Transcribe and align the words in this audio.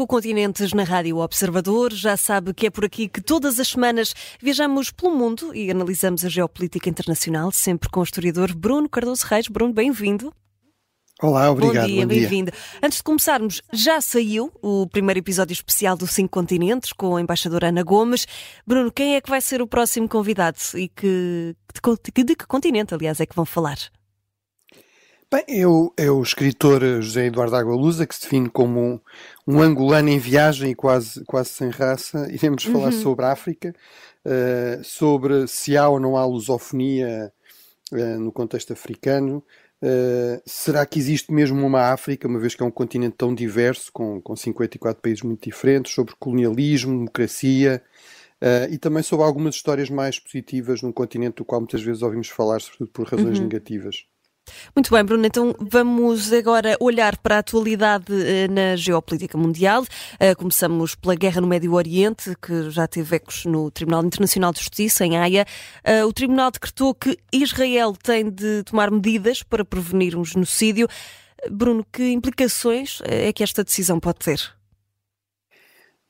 Cinco 0.00 0.06
continentes 0.06 0.72
na 0.72 0.82
Rádio 0.82 1.18
Observador. 1.18 1.92
Já 1.92 2.16
sabe 2.16 2.54
que 2.54 2.68
é 2.68 2.70
por 2.70 2.86
aqui 2.86 3.06
que 3.06 3.20
todas 3.20 3.60
as 3.60 3.68
semanas 3.68 4.14
viajamos 4.40 4.90
pelo 4.90 5.14
mundo 5.14 5.54
e 5.54 5.70
analisamos 5.70 6.24
a 6.24 6.28
geopolítica 6.30 6.88
internacional, 6.88 7.52
sempre 7.52 7.90
com 7.90 8.00
o 8.00 8.02
historiador 8.02 8.54
Bruno 8.54 8.88
Cardoso 8.88 9.26
Reis. 9.26 9.46
Bruno, 9.46 9.74
bem-vindo. 9.74 10.32
Olá, 11.20 11.50
obrigado. 11.50 11.82
Bom 11.82 11.86
dia, 11.86 12.06
bem-vindo. 12.06 12.50
Antes 12.82 12.96
de 12.96 13.04
começarmos, 13.04 13.60
já 13.74 14.00
saiu 14.00 14.50
o 14.62 14.86
primeiro 14.86 15.18
episódio 15.18 15.52
especial 15.52 15.98
do 15.98 16.06
Cinco 16.06 16.30
Continentes 16.30 16.94
com 16.94 17.16
a 17.16 17.20
embaixadora 17.20 17.68
Ana 17.68 17.82
Gomes. 17.82 18.26
Bruno, 18.66 18.90
quem 18.90 19.16
é 19.16 19.20
que 19.20 19.28
vai 19.28 19.42
ser 19.42 19.60
o 19.60 19.66
próximo 19.66 20.08
convidado 20.08 20.56
e 20.76 20.88
que, 20.88 21.54
de, 22.14 22.24
de 22.24 22.34
que 22.36 22.46
continente, 22.46 22.94
aliás, 22.94 23.20
é 23.20 23.26
que 23.26 23.36
vão 23.36 23.44
falar? 23.44 23.76
Bem, 25.32 25.44
eu, 25.46 25.94
é 25.96 26.10
o 26.10 26.20
escritor 26.20 26.82
José 27.00 27.26
Eduardo 27.26 27.54
Agualusa, 27.54 28.04
que 28.04 28.16
se 28.16 28.22
define 28.22 28.50
como 28.50 28.80
um, 28.80 29.00
um 29.46 29.62
angolano 29.62 30.08
em 30.08 30.18
viagem 30.18 30.72
e 30.72 30.74
quase, 30.74 31.24
quase 31.24 31.50
sem 31.50 31.70
raça. 31.70 32.26
Iremos 32.34 32.66
uhum. 32.66 32.72
falar 32.72 32.90
sobre 32.90 33.24
a 33.24 33.30
África, 33.30 33.72
uh, 34.26 34.82
sobre 34.82 35.46
se 35.46 35.76
há 35.76 35.88
ou 35.88 36.00
não 36.00 36.16
há 36.16 36.26
lusofonia 36.26 37.32
uh, 37.92 38.18
no 38.18 38.32
contexto 38.32 38.72
africano. 38.72 39.40
Uh, 39.80 40.42
será 40.44 40.84
que 40.84 40.98
existe 40.98 41.32
mesmo 41.32 41.64
uma 41.64 41.92
África, 41.92 42.26
uma 42.26 42.40
vez 42.40 42.56
que 42.56 42.62
é 42.64 42.66
um 42.66 42.70
continente 42.70 43.14
tão 43.16 43.32
diverso, 43.32 43.92
com, 43.92 44.20
com 44.20 44.34
54 44.34 45.00
países 45.00 45.22
muito 45.22 45.44
diferentes, 45.44 45.94
sobre 45.94 46.12
colonialismo, 46.18 46.92
democracia, 46.92 47.80
Uh, 48.42 48.72
e 48.72 48.78
também 48.78 49.02
sobre 49.02 49.26
algumas 49.26 49.54
histórias 49.54 49.90
mais 49.90 50.18
positivas 50.18 50.80
num 50.80 50.90
continente 50.90 51.34
do 51.34 51.44
qual 51.44 51.60
muitas 51.60 51.82
vezes 51.82 52.00
ouvimos 52.00 52.30
falar, 52.30 52.58
sobretudo 52.58 52.90
por 52.90 53.06
razões 53.06 53.36
uhum. 53.36 53.44
negativas. 53.44 54.06
Muito 54.74 54.90
bem, 54.90 55.04
Bruno. 55.04 55.26
Então 55.26 55.54
vamos 55.58 56.32
agora 56.32 56.76
olhar 56.80 57.16
para 57.18 57.36
a 57.36 57.38
atualidade 57.38 58.12
eh, 58.12 58.48
na 58.48 58.76
geopolítica 58.76 59.36
mundial. 59.36 59.84
Eh, 60.18 60.34
começamos 60.34 60.94
pela 60.94 61.14
guerra 61.14 61.40
no 61.40 61.46
Médio 61.46 61.72
Oriente, 61.74 62.34
que 62.40 62.70
já 62.70 62.86
teve 62.86 63.16
ecos 63.16 63.44
no 63.44 63.70
Tribunal 63.70 64.04
Internacional 64.04 64.52
de 64.52 64.60
Justiça, 64.60 65.04
em 65.04 65.16
Haia. 65.16 65.44
Eh, 65.84 66.04
o 66.04 66.12
Tribunal 66.12 66.50
decretou 66.50 66.94
que 66.94 67.18
Israel 67.32 67.94
tem 67.94 68.30
de 68.30 68.62
tomar 68.64 68.90
medidas 68.90 69.42
para 69.42 69.64
prevenir 69.64 70.16
um 70.16 70.24
genocídio. 70.24 70.88
Bruno, 71.50 71.84
que 71.90 72.10
implicações 72.10 73.00
é 73.04 73.32
que 73.32 73.42
esta 73.42 73.64
decisão 73.64 73.98
pode 73.98 74.18
ter? 74.18 74.40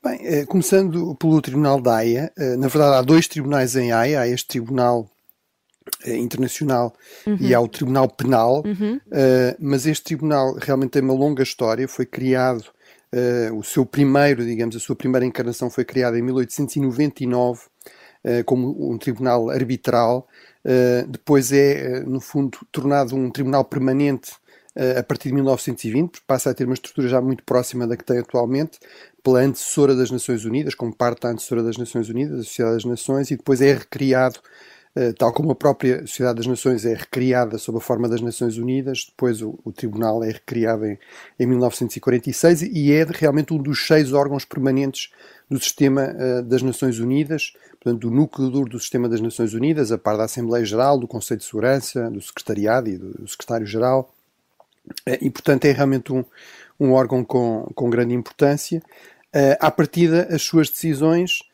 Bem, 0.02 0.44
começando 0.46 1.14
pelo 1.16 1.40
Tribunal 1.40 1.80
da 1.80 1.96
Haia, 1.96 2.32
na 2.58 2.68
verdade 2.68 2.96
há 2.96 3.02
dois 3.02 3.28
tribunais 3.28 3.76
em 3.76 3.92
Haia. 3.92 4.20
Há 4.20 4.28
este 4.28 4.48
Tribunal 4.48 5.08
internacional 6.06 6.94
uhum. 7.26 7.36
e 7.40 7.54
ao 7.54 7.68
Tribunal 7.68 8.08
Penal, 8.08 8.62
uhum. 8.64 8.96
uh, 8.96 9.56
mas 9.58 9.86
este 9.86 10.04
tribunal 10.04 10.54
realmente 10.54 10.90
tem 10.90 11.02
uma 11.02 11.14
longa 11.14 11.42
história, 11.42 11.86
foi 11.88 12.06
criado, 12.06 12.64
uh, 13.14 13.56
o 13.56 13.62
seu 13.62 13.84
primeiro, 13.84 14.44
digamos, 14.44 14.76
a 14.76 14.80
sua 14.80 14.96
primeira 14.96 15.26
encarnação 15.26 15.70
foi 15.70 15.84
criada 15.84 16.18
em 16.18 16.22
1899 16.22 17.60
uh, 18.24 18.44
como 18.44 18.92
um 18.92 18.98
tribunal 18.98 19.50
arbitral, 19.50 20.26
depois 21.08 21.52
é, 21.52 22.00
no 22.00 22.20
fundo, 22.20 22.58
tornado 22.70 23.16
um 23.16 23.30
tribunal 23.30 23.64
permanente 23.64 24.32
a 24.98 25.02
partir 25.02 25.30
de 25.30 25.34
1920, 25.36 26.20
passa 26.26 26.50
a 26.50 26.54
ter 26.54 26.64
uma 26.64 26.74
estrutura 26.74 27.08
já 27.08 27.18
muito 27.18 27.42
próxima 27.44 27.86
da 27.86 27.96
que 27.96 28.04
tem 28.04 28.18
atualmente, 28.18 28.78
pela 29.22 29.40
antecessora 29.40 29.96
das 29.96 30.10
Nações 30.10 30.44
Unidas, 30.44 30.74
como 30.74 30.94
parte 30.94 31.22
da 31.22 31.30
antecessora 31.30 31.62
das 31.62 31.78
Nações 31.78 32.10
Unidas, 32.10 32.40
a 32.40 32.42
Sociedade 32.42 32.74
das 32.74 32.84
Nações, 32.84 33.30
e 33.30 33.38
depois 33.38 33.62
é 33.62 33.72
recriado 33.72 34.38
eh, 34.38 34.50
tal 35.16 35.32
como 35.32 35.52
a 35.52 35.54
própria 35.54 36.00
Sociedade 36.00 36.38
das 36.38 36.46
Nações 36.46 36.84
é 36.84 36.94
recriada 36.94 37.58
sob 37.58 37.78
a 37.78 37.80
forma 37.80 38.08
das 38.08 38.20
Nações 38.20 38.56
Unidas, 38.56 39.06
depois 39.08 39.40
o, 39.40 39.58
o 39.64 39.72
Tribunal 39.72 40.24
é 40.24 40.32
recriado 40.32 40.84
em, 40.84 40.98
em, 41.38 41.46
1946 41.46 42.62
e 42.62 42.92
é 42.92 43.04
realmente 43.04 43.54
um 43.54 43.58
dos 43.58 43.86
seis 43.86 44.12
órgãos 44.12 44.44
permanentes 44.44 45.10
do 45.48 45.60
sistema 45.60 46.12
uh, 46.12 46.42
das 46.42 46.62
Nações 46.62 46.98
Unidas, 46.98 47.52
portanto, 47.80 48.00
do 48.00 48.10
núcleo 48.10 48.50
duro 48.50 48.68
do 48.68 48.80
sistema 48.80 49.08
das 49.08 49.20
Nações 49.20 49.54
Unidas, 49.54 49.92
a 49.92 49.98
par 49.98 50.16
da 50.16 50.24
Assembleia 50.24 50.64
Geral, 50.64 50.98
do 50.98 51.06
Conselho 51.06 51.38
de 51.38 51.46
Segurança, 51.46 52.10
do 52.10 52.20
Secretariado 52.20 52.88
e 52.88 52.98
do, 52.98 53.10
do 53.12 53.28
Secretário-Geral. 53.28 54.12
Uh, 55.06 55.18
e, 55.20 55.30
portanto, 55.30 55.66
é 55.66 55.72
realmente 55.72 56.12
um, 56.12 56.24
um 56.78 56.92
órgão 56.92 57.24
com, 57.24 57.70
com 57.74 57.88
grande 57.88 58.14
importância. 58.14 58.82
Uh, 59.34 59.54
à 59.60 59.70
partida, 59.70 60.26
as 60.30 60.42
suas 60.42 60.68
decisões 60.68 61.40
eh, 61.42 61.49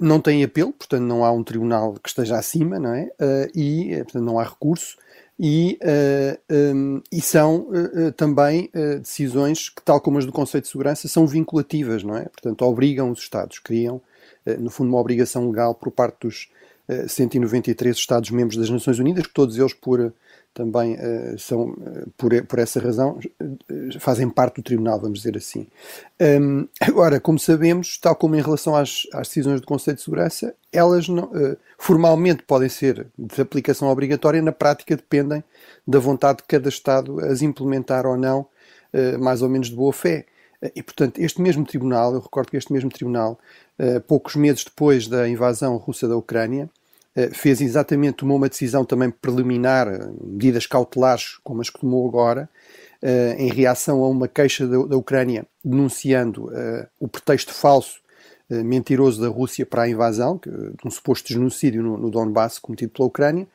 não 0.00 0.20
tem 0.20 0.44
apelo, 0.44 0.72
portanto 0.72 1.02
não 1.02 1.24
há 1.24 1.32
um 1.32 1.42
tribunal 1.42 1.94
que 1.94 2.08
esteja 2.08 2.38
acima, 2.38 2.78
não 2.78 2.94
é? 2.94 3.04
Uh, 3.20 3.58
e, 3.58 3.94
eh, 3.94 4.04
portanto, 4.04 4.24
não 4.24 4.38
há 4.38 4.44
recurso. 4.44 4.96
E, 5.44 5.76
um, 6.74 7.02
e 7.10 7.20
são 7.20 7.66
também 8.16 8.70
decisões 9.00 9.70
que, 9.70 9.82
tal 9.82 10.00
como 10.00 10.18
as 10.18 10.26
do 10.26 10.30
Conselho 10.30 10.62
de 10.62 10.68
Segurança, 10.68 11.08
são 11.08 11.26
vinculativas, 11.26 12.04
não 12.04 12.16
é? 12.16 12.26
Portanto, 12.26 12.62
obrigam 12.62 13.10
os 13.10 13.18
Estados, 13.18 13.58
criam, 13.58 14.00
no 14.60 14.70
fundo, 14.70 14.90
uma 14.90 15.00
obrigação 15.00 15.48
legal 15.48 15.74
por 15.74 15.90
parte 15.90 16.18
dos 16.20 16.48
193 17.08 17.96
Estados-membros 17.96 18.56
das 18.56 18.70
Nações 18.70 19.00
Unidas, 19.00 19.26
que 19.26 19.34
todos 19.34 19.58
eles, 19.58 19.72
por 19.72 20.12
também 20.54 20.94
uh, 20.94 21.38
são, 21.38 21.70
uh, 21.70 22.10
por, 22.16 22.30
por 22.44 22.58
essa 22.58 22.78
razão, 22.78 23.18
uh, 23.40 24.00
fazem 24.00 24.28
parte 24.28 24.56
do 24.56 24.62
tribunal, 24.62 25.00
vamos 25.00 25.18
dizer 25.20 25.36
assim. 25.36 25.66
Um, 26.20 26.68
agora, 26.80 27.18
como 27.18 27.38
sabemos, 27.38 27.96
tal 27.98 28.14
como 28.14 28.36
em 28.36 28.42
relação 28.42 28.76
às, 28.76 29.06
às 29.12 29.28
decisões 29.28 29.60
do 29.60 29.66
Conselho 29.66 29.96
de 29.96 30.02
Segurança, 30.02 30.54
elas 30.72 31.08
não, 31.08 31.30
formalmente 31.76 32.44
podem 32.44 32.68
ser 32.68 33.06
de 33.18 33.40
aplicação 33.40 33.88
obrigatória, 33.88 34.40
na 34.40 34.52
prática 34.52 34.96
dependem 34.96 35.44
da 35.86 35.98
vontade 35.98 36.38
de 36.38 36.44
cada 36.44 36.68
Estado 36.68 37.20
as 37.20 37.42
implementar 37.42 38.06
ou 38.06 38.16
não, 38.16 38.46
mais 39.20 39.42
ou 39.42 39.50
menos 39.50 39.68
de 39.68 39.76
boa 39.76 39.92
fé. 39.92 40.24
E, 40.74 40.82
portanto, 40.82 41.18
este 41.18 41.42
mesmo 41.42 41.66
tribunal, 41.66 42.14
eu 42.14 42.20
recordo 42.20 42.50
que 42.50 42.56
este 42.56 42.72
mesmo 42.72 42.88
tribunal, 42.88 43.38
poucos 44.06 44.34
meses 44.34 44.64
depois 44.64 45.06
da 45.06 45.28
invasão 45.28 45.76
russa 45.76 46.08
da 46.08 46.16
Ucrânia, 46.16 46.70
eh, 46.70 46.81
fez 47.32 47.60
exatamente, 47.60 48.16
tomou 48.16 48.36
uma 48.36 48.48
decisão 48.48 48.84
também 48.84 49.10
preliminar, 49.10 49.86
eh, 49.88 50.10
medidas 50.22 50.66
cautelares 50.66 51.38
como 51.44 51.60
as 51.60 51.68
que 51.68 51.80
tomou 51.80 52.08
agora, 52.08 52.48
eh, 53.02 53.36
em 53.38 53.50
reação 53.50 54.02
a 54.02 54.08
uma 54.08 54.26
queixa 54.26 54.66
da, 54.66 54.96
Ucrânia 54.96 55.46
denunciando 55.64 56.50
o 56.98 57.06
pretexto 57.06 57.52
falso, 57.52 58.00
mentiroso 58.50 59.20
da 59.20 59.28
Rússia 59.28 59.64
para 59.64 59.82
a 59.82 59.88
invasão, 59.88 60.38
de 60.44 60.86
um 60.86 60.90
suposto 60.90 61.32
genocídio 61.32 61.82
no, 61.82 61.96
no 61.96 62.10
Donbass 62.10 62.58
cometido 62.58 62.92
pela 62.92 63.08
Ucrânia. 63.08 63.46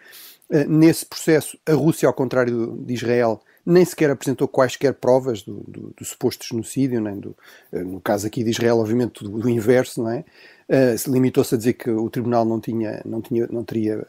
Nesse 0.67 1.05
processo, 1.05 1.57
a 1.65 1.73
Rússia, 1.73 2.07
ao 2.07 2.13
contrário 2.13 2.77
de 2.79 2.93
Israel, 2.93 3.41
nem 3.65 3.83
sequer 3.83 4.09
apresentou 4.09 4.47
quaisquer 4.47 4.93
provas 4.93 5.43
do, 5.43 5.63
do, 5.67 5.93
do 5.97 6.05
suposto 6.05 6.45
genocídio, 6.45 7.01
nem 7.01 7.19
do, 7.19 7.35
no 7.71 7.99
caso 7.99 8.25
aqui 8.25 8.43
de 8.43 8.49
Israel, 8.49 8.77
obviamente, 8.77 9.23
do, 9.23 9.29
do 9.29 9.49
inverso, 9.49 10.01
não 10.01 10.09
é? 10.09 10.23
Uh, 10.69 11.09
Limitou-se 11.09 11.55
a 11.55 11.57
dizer 11.57 11.73
que 11.73 11.89
o 11.89 12.09
Tribunal 12.09 12.43
não, 12.43 12.59
tinha, 12.59 13.01
não, 13.05 13.21
tinha, 13.21 13.47
não 13.49 13.63
teria, 13.63 14.05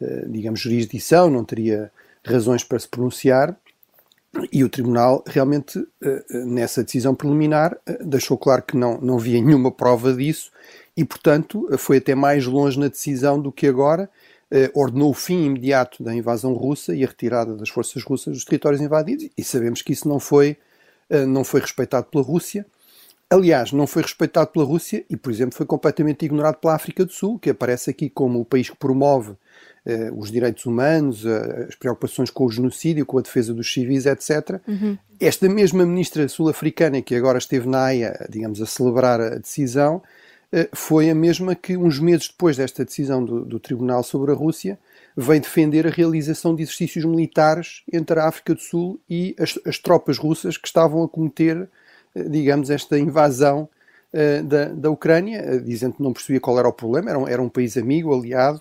uh, 0.00 0.28
digamos, 0.28 0.58
jurisdição, 0.58 1.30
não 1.30 1.44
teria 1.44 1.92
razões 2.24 2.64
para 2.64 2.78
se 2.78 2.88
pronunciar, 2.88 3.56
e 4.52 4.64
o 4.64 4.68
Tribunal 4.68 5.22
realmente, 5.24 5.78
uh, 5.78 5.88
nessa 6.44 6.82
decisão 6.82 7.14
preliminar, 7.14 7.78
deixou 8.00 8.36
claro 8.36 8.64
que 8.64 8.76
não, 8.76 9.00
não 9.00 9.16
via 9.16 9.40
nenhuma 9.40 9.70
prova 9.70 10.12
disso, 10.12 10.50
e, 10.96 11.04
portanto, 11.04 11.68
foi 11.78 11.98
até 11.98 12.16
mais 12.16 12.46
longe 12.46 12.80
na 12.80 12.88
decisão 12.88 13.40
do 13.40 13.52
que 13.52 13.66
agora, 13.66 14.10
ordenou 14.74 15.08
o 15.10 15.14
fim 15.14 15.46
imediato 15.46 16.02
da 16.02 16.14
invasão 16.14 16.52
russa 16.52 16.94
e 16.94 17.02
a 17.02 17.06
retirada 17.06 17.56
das 17.56 17.70
forças 17.70 18.02
russas 18.02 18.34
dos 18.34 18.44
territórios 18.44 18.82
invadidos, 18.82 19.30
e 19.38 19.42
sabemos 19.42 19.80
que 19.80 19.94
isso 19.94 20.06
não 20.06 20.20
foi, 20.20 20.58
não 21.26 21.42
foi 21.42 21.60
respeitado 21.62 22.08
pela 22.08 22.22
Rússia. 22.22 22.66
Aliás, 23.32 23.72
não 23.72 23.86
foi 23.86 24.02
respeitado 24.02 24.50
pela 24.50 24.66
Rússia 24.66 25.06
e, 25.08 25.16
por 25.16 25.32
exemplo, 25.32 25.56
foi 25.56 25.64
completamente 25.64 26.22
ignorado 26.22 26.56
pela 26.56 26.74
África 26.74 27.02
do 27.02 27.10
Sul, 27.10 27.38
que 27.38 27.48
aparece 27.48 27.88
aqui 27.88 28.10
como 28.10 28.38
o 28.38 28.44
país 28.44 28.68
que 28.68 28.76
promove 28.76 29.32
eh, 29.86 30.12
os 30.14 30.30
direitos 30.30 30.66
humanos, 30.66 31.24
as 31.26 31.74
preocupações 31.74 32.28
com 32.28 32.44
o 32.44 32.50
genocídio, 32.50 33.06
com 33.06 33.16
a 33.16 33.22
defesa 33.22 33.54
dos 33.54 33.72
civis, 33.72 34.04
etc. 34.04 34.60
Uhum. 34.68 34.98
Esta 35.18 35.48
mesma 35.48 35.86
ministra 35.86 36.28
sul-africana, 36.28 37.00
que 37.00 37.14
agora 37.14 37.38
esteve 37.38 37.66
na 37.66 37.84
AIA, 37.86 38.26
digamos, 38.28 38.60
a 38.60 38.66
celebrar 38.66 39.18
a 39.18 39.38
decisão, 39.38 40.02
eh, 40.52 40.68
foi 40.74 41.08
a 41.08 41.14
mesma 41.14 41.54
que, 41.54 41.74
uns 41.74 41.98
meses 41.98 42.28
depois 42.28 42.58
desta 42.58 42.84
decisão 42.84 43.24
do, 43.24 43.46
do 43.46 43.58
Tribunal 43.58 44.02
sobre 44.02 44.30
a 44.30 44.34
Rússia, 44.34 44.78
veio 45.16 45.40
defender 45.40 45.86
a 45.86 45.90
realização 45.90 46.54
de 46.54 46.64
exercícios 46.64 47.06
militares 47.06 47.82
entre 47.90 48.20
a 48.20 48.28
África 48.28 48.54
do 48.54 48.60
Sul 48.60 49.00
e 49.08 49.34
as, 49.38 49.58
as 49.64 49.78
tropas 49.78 50.18
russas 50.18 50.58
que 50.58 50.66
estavam 50.66 51.02
a 51.02 51.08
cometer 51.08 51.66
digamos, 52.14 52.70
esta 52.70 52.98
invasão 52.98 53.68
uh, 54.12 54.42
da, 54.44 54.66
da 54.66 54.90
Ucrânia, 54.90 55.56
uh, 55.56 55.60
dizendo 55.60 55.94
que 55.94 56.02
não 56.02 56.12
percebia 56.12 56.40
qual 56.40 56.58
era 56.58 56.68
o 56.68 56.72
problema, 56.72 57.10
era 57.10 57.18
um, 57.18 57.28
era 57.28 57.42
um 57.42 57.48
país 57.48 57.76
amigo, 57.76 58.14
aliado, 58.14 58.60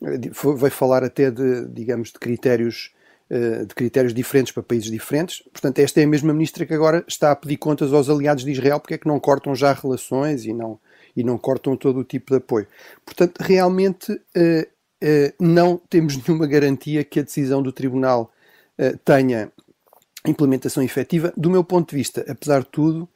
uh, 0.00 0.56
veio 0.56 0.72
falar 0.72 1.04
até 1.04 1.30
de, 1.30 1.66
digamos, 1.68 2.12
de 2.12 2.18
critérios 2.18 2.92
de 3.30 3.74
critérios 3.74 4.14
diferentes 4.14 4.54
para 4.54 4.62
países 4.62 4.90
diferentes. 4.90 5.42
Portanto, 5.52 5.80
esta 5.80 6.00
é 6.00 6.04
a 6.04 6.06
mesma 6.06 6.32
ministra 6.32 6.64
que 6.64 6.72
agora 6.72 7.04
está 7.06 7.30
a 7.30 7.36
pedir 7.36 7.58
contas 7.58 7.92
aos 7.92 8.08
aliados 8.08 8.42
de 8.42 8.52
Israel 8.52 8.80
porque 8.80 8.94
é 8.94 8.96
que 8.96 9.06
não 9.06 9.20
cortam 9.20 9.54
já 9.54 9.70
relações 9.74 10.46
e 10.46 10.54
não, 10.54 10.80
e 11.14 11.22
não 11.22 11.36
cortam 11.36 11.76
todo 11.76 12.00
o 12.00 12.04
tipo 12.04 12.30
de 12.30 12.38
apoio. 12.38 12.66
Portanto, 13.04 13.36
realmente 13.40 14.18
não 15.38 15.76
temos 15.90 16.16
nenhuma 16.16 16.46
garantia 16.46 17.04
que 17.04 17.20
a 17.20 17.22
decisão 17.22 17.62
do 17.62 17.70
Tribunal 17.70 18.32
tenha 19.04 19.52
implementação 20.26 20.82
efetiva. 20.82 21.32
Do 21.36 21.50
meu 21.50 21.62
ponto 21.64 21.90
de 21.90 21.96
vista, 21.96 22.24
apesar 22.28 22.60
de 22.60 22.68
tudo, 22.68 23.08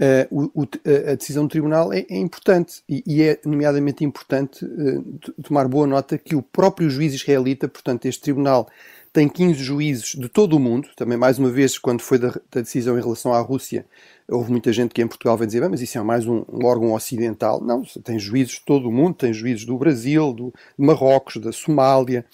Uh, 0.00 0.50
o, 0.54 0.62
a 1.10 1.14
decisão 1.14 1.44
do 1.44 1.50
tribunal 1.50 1.92
é, 1.92 2.06
é 2.08 2.16
importante 2.16 2.82
e, 2.88 3.04
e, 3.06 3.22
é 3.22 3.38
nomeadamente 3.44 4.02
importante 4.02 4.64
uh, 4.64 5.42
tomar 5.42 5.68
boa 5.68 5.86
nota 5.86 6.16
que 6.16 6.34
o 6.34 6.40
próprio 6.40 6.88
juiz 6.88 7.12
israelita, 7.12 7.68
portanto, 7.68 8.06
este 8.06 8.22
tribunal 8.22 8.66
tem 9.12 9.28
15 9.28 9.62
juízes 9.62 10.12
de 10.16 10.26
todo 10.26 10.56
o 10.56 10.58
mundo, 10.58 10.88
também 10.96 11.18
mais 11.18 11.38
uma 11.38 11.50
vez, 11.50 11.76
quando 11.76 12.00
foi 12.00 12.18
da, 12.18 12.28
da 12.28 12.62
decisão 12.62 12.96
em 12.96 13.02
relação 13.02 13.34
à 13.34 13.40
Rússia, 13.40 13.84
houve 14.28 14.50
muita 14.50 14.72
gente 14.72 14.94
que 14.94 15.02
em 15.02 15.06
Portugal 15.06 15.36
vai 15.36 15.46
dizer, 15.46 15.68
mas 15.68 15.82
isso 15.82 15.98
é 15.98 16.02
mais 16.02 16.26
um, 16.26 16.44
um, 16.48 16.64
órgão 16.64 16.92
ocidental. 16.92 17.60
Não, 17.60 17.82
tem 18.04 18.18
juízes 18.18 18.54
de 18.54 18.64
todo 18.64 18.88
o 18.88 18.92
mundo, 18.92 19.16
tem 19.16 19.32
juízes 19.32 19.64
do 19.64 19.76
Brasil, 19.76 20.32
do 20.32 20.52
Marrocos, 20.78 21.36
da 21.36 21.52
Somália, 21.52 22.24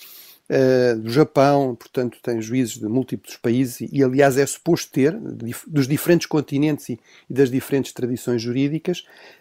uh, 0.51 0.99
do 0.99 1.11
Japão, 1.11 1.75
portanto 1.75 2.19
tem 2.23 2.41
juízes 2.41 2.79
de 2.79 2.87
múltiplos 2.87 3.37
países 3.37 3.89
e, 3.93 4.03
aliás, 4.03 4.37
é 4.37 4.47
suposto 4.47 4.93
ter, 4.93 5.17
dos 5.67 5.87
diferentes 5.87 6.27
continentes 6.27 6.89
e, 6.89 7.01
das 7.29 7.51
diferentes 7.51 7.93
tradições 7.93 8.41
jurídicas, 8.41 9.01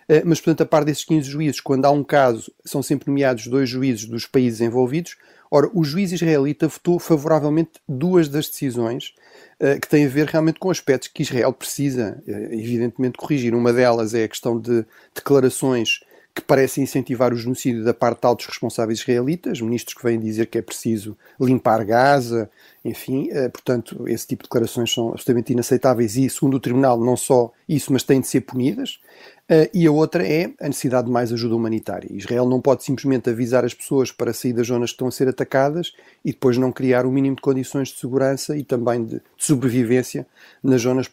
uh, 0.10 0.22
mas, 0.26 0.40
portanto, 0.40 0.62
a 0.62 0.66
par 0.66 0.84
desses 0.84 1.06
15 1.06 1.30
juízes, 1.30 1.62
quando 1.62 1.86
há 1.86 1.92
um 1.92 2.04
caso, 2.04 2.52
são 2.64 2.82
sempre 2.82 3.10
nomeados 3.10 3.48
dois 3.48 3.70
juízes 3.70 4.06
dos 4.06 4.26
países 4.26 4.62
envolvidos. 4.62 5.18
Ora, 5.50 5.70
o 5.74 5.84
juiz 5.84 6.12
israelita 6.12 6.68
votou 6.68 7.00
favoravelmente 7.00 7.74
duas 7.88 8.28
das 8.28 8.50
decisões 8.50 9.14
uh, 9.60 9.80
que 9.80 9.88
têm 9.88 10.06
a 10.06 10.10
ver 10.10 10.28
realmente 10.28 10.60
com 10.60 10.70
aspectos 10.70 11.08
que 11.08 11.22
Israel 11.22 11.54
precisa, 11.54 12.22
evidentemente, 12.26 13.18
corrigir. 13.18 13.54
Uma 13.54 13.72
delas 13.72 14.14
é 14.14 14.24
a 14.24 14.28
questão 14.28 14.60
de 14.60 14.86
declarações 15.14 16.00
que 16.36 16.42
parece 16.42 16.82
incentivar 16.82 17.34
o 17.34 17.38
genocídio 17.38 17.82
da 17.86 17.94
parte 17.94 18.20
de 18.20 18.28
altos 18.28 18.46
responsáveis 18.46 19.00
israelitas, 19.00 19.62
ministros 19.62 19.94
que 19.96 20.04
vêm 20.04 20.20
dizer 20.20 20.48
que 20.48 20.58
é 20.58 20.62
preciso 20.62 21.18
limpar 21.40 21.86
Gaza, 21.86 22.50
enfim, 22.84 23.30
eh, 23.32 23.48
portanto, 23.48 24.06
esse 24.06 24.28
tipo 24.28 24.44
de 24.44 24.50
declarações 24.50 24.94
são 24.94 25.10
absolutamente 25.10 25.54
inaceitáveis 25.54 26.18
e, 26.18 26.30
segundo 26.30 26.56
o 26.56 26.60
Tribunal, 26.60 27.00
não 27.00 27.16
só 27.16 27.54
isso, 27.70 27.94
mas 27.94 28.04
têm 28.04 28.20
de 28.20 28.28
ser 28.28 28.42
punidas. 28.42 29.00
Uh, 29.50 29.70
e 29.74 29.86
a 29.86 29.92
outra 29.92 30.28
é 30.28 30.52
a 30.60 30.68
necessidade 30.68 31.06
de 31.06 31.14
mais 31.14 31.32
ajuda 31.32 31.56
humanitária. 31.56 32.12
Israel 32.12 32.50
não 32.50 32.60
pode 32.60 32.84
simplesmente 32.84 33.30
avisar 33.30 33.64
as 33.64 33.76
pessoas 33.76 34.12
para 34.12 34.34
sair 34.34 34.54
das 34.54 34.68
zonas 34.68 34.90
que 34.90 34.96
estão 34.96 35.08
a 35.08 35.12
ser 35.12 35.28
atacadas 35.28 35.94
e 36.24 36.32
depois 36.32 36.58
não 36.58 36.72
criar 36.72 37.06
o 37.06 37.12
mínimo 37.12 37.36
de 37.36 37.44
condições 37.44 37.90
de 37.90 38.00
segurança 38.00 38.58
e 38.58 38.64
também 38.64 39.06
de, 39.06 39.22
sobrevivência 39.38 40.26
nas 40.64 40.82
zonas 40.82 41.08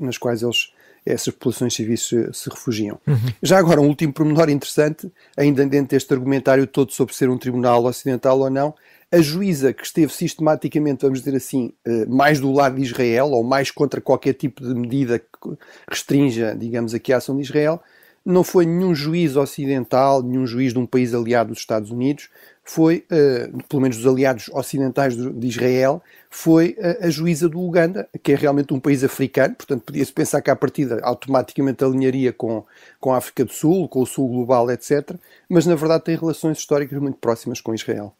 nas 0.00 0.18
quais 0.18 0.42
eles 0.42 0.72
essas 1.06 1.32
populações 1.32 1.74
civis 1.74 2.02
se, 2.02 2.28
se 2.32 2.50
refugiam. 2.50 2.98
Uhum. 3.06 3.16
Já 3.42 3.58
agora, 3.58 3.80
um 3.80 3.86
último 3.86 4.12
pormenor 4.12 4.50
interessante, 4.50 5.10
ainda 5.36 5.64
dentro 5.64 5.90
deste 5.90 6.12
argumentário 6.12 6.66
todo 6.66 6.92
sobre 6.92 7.14
ser 7.14 7.30
um 7.30 7.38
tribunal 7.38 7.84
ocidental 7.84 8.40
ou 8.40 8.50
não, 8.50 8.74
a 9.10 9.18
juíza 9.18 9.72
que 9.72 9.84
esteve 9.84 10.12
sistematicamente, 10.12 11.02
vamos 11.02 11.20
dizer 11.20 11.36
assim, 11.36 11.72
eh, 11.86 12.04
mais 12.06 12.40
do 12.40 12.52
lado 12.52 12.76
de 12.76 12.82
Israel, 12.82 13.30
ou 13.30 13.44
mais 13.44 13.70
contra 13.70 14.00
qualquer 14.00 14.34
tipo 14.34 14.66
de 14.66 14.74
medida 14.74 15.18
que 15.20 15.26
restrinja, 15.88 16.56
digamos 16.58 16.92
aqui, 16.92 17.12
a 17.12 17.18
ação 17.18 17.36
de 17.36 17.42
Israel, 17.42 17.80
não 18.24 18.42
foi 18.42 18.66
nenhum 18.66 18.92
juiz 18.92 19.36
ocidental, 19.36 20.20
nenhum 20.20 20.44
juiz 20.44 20.72
de 20.72 20.78
um 20.80 20.86
país 20.86 21.14
aliado 21.14 21.50
dos 21.50 21.60
Estados 21.60 21.92
Unidos, 21.92 22.28
foi, 22.68 23.06
uh, 23.12 23.64
pelo 23.68 23.80
menos 23.80 23.96
dos 23.96 24.12
aliados 24.12 24.50
ocidentais 24.52 25.16
de 25.16 25.46
Israel, 25.46 26.02
foi 26.28 26.76
uh, 26.78 27.06
a 27.06 27.08
juíza 27.08 27.48
do 27.48 27.60
Uganda, 27.60 28.08
que 28.22 28.32
é 28.32 28.34
realmente 28.34 28.74
um 28.74 28.80
país 28.80 29.04
africano, 29.04 29.54
portanto 29.54 29.84
podia-se 29.84 30.12
pensar 30.12 30.42
que 30.42 30.50
a 30.50 30.56
partida 30.56 30.98
automaticamente 31.04 31.84
alinharia 31.84 32.32
com, 32.32 32.64
com 32.98 33.14
a 33.14 33.18
África 33.18 33.44
do 33.44 33.52
Sul, 33.52 33.88
com 33.88 34.02
o 34.02 34.06
Sul 34.06 34.28
global, 34.28 34.68
etc., 34.70 35.14
mas 35.48 35.64
na 35.64 35.76
verdade 35.76 36.04
tem 36.04 36.16
relações 36.16 36.58
históricas 36.58 36.98
muito 36.98 37.18
próximas 37.18 37.60
com 37.60 37.72
Israel. 37.72 38.12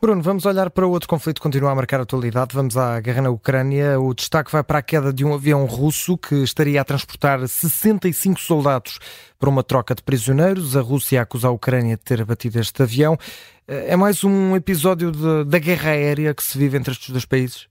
Bruno, 0.00 0.22
vamos 0.22 0.46
olhar 0.46 0.70
para 0.70 0.86
outro 0.86 1.08
conflito 1.08 1.36
que 1.36 1.42
continua 1.42 1.70
a 1.70 1.74
marcar 1.74 2.00
a 2.00 2.02
atualidade. 2.02 2.54
Vamos 2.54 2.76
à 2.76 3.00
guerra 3.00 3.22
na 3.22 3.30
Ucrânia. 3.30 3.98
O 4.00 4.14
destaque 4.14 4.50
vai 4.50 4.62
para 4.62 4.78
a 4.78 4.82
queda 4.82 5.12
de 5.12 5.24
um 5.24 5.34
avião 5.34 5.64
russo 5.66 6.16
que 6.16 6.36
estaria 6.36 6.80
a 6.80 6.84
transportar 6.84 7.46
65 7.46 8.40
soldados 8.40 8.98
para 9.38 9.48
uma 9.48 9.62
troca 9.62 9.94
de 9.94 10.02
prisioneiros. 10.02 10.76
A 10.76 10.80
Rússia 10.80 11.20
acusa 11.20 11.48
a 11.48 11.50
Ucrânia 11.50 11.96
de 11.96 12.02
ter 12.02 12.22
abatido 12.22 12.58
este 12.58 12.82
avião. 12.82 13.18
É 13.66 13.96
mais 13.96 14.22
um 14.22 14.54
episódio 14.54 15.10
de, 15.10 15.44
da 15.44 15.58
guerra 15.58 15.90
aérea 15.90 16.34
que 16.34 16.42
se 16.42 16.56
vive 16.56 16.78
entre 16.78 16.92
estes 16.92 17.10
dois 17.10 17.24
países? 17.24 17.68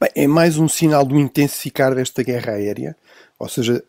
Bem, 0.00 0.10
é 0.16 0.26
mais 0.26 0.58
um 0.58 0.66
sinal 0.66 1.04
do 1.04 1.18
intensificar 1.18 1.94
desta 1.94 2.22
guerra 2.22 2.52
aérea. 2.52 2.96
Ou 3.38 3.48
seja, 3.48 3.82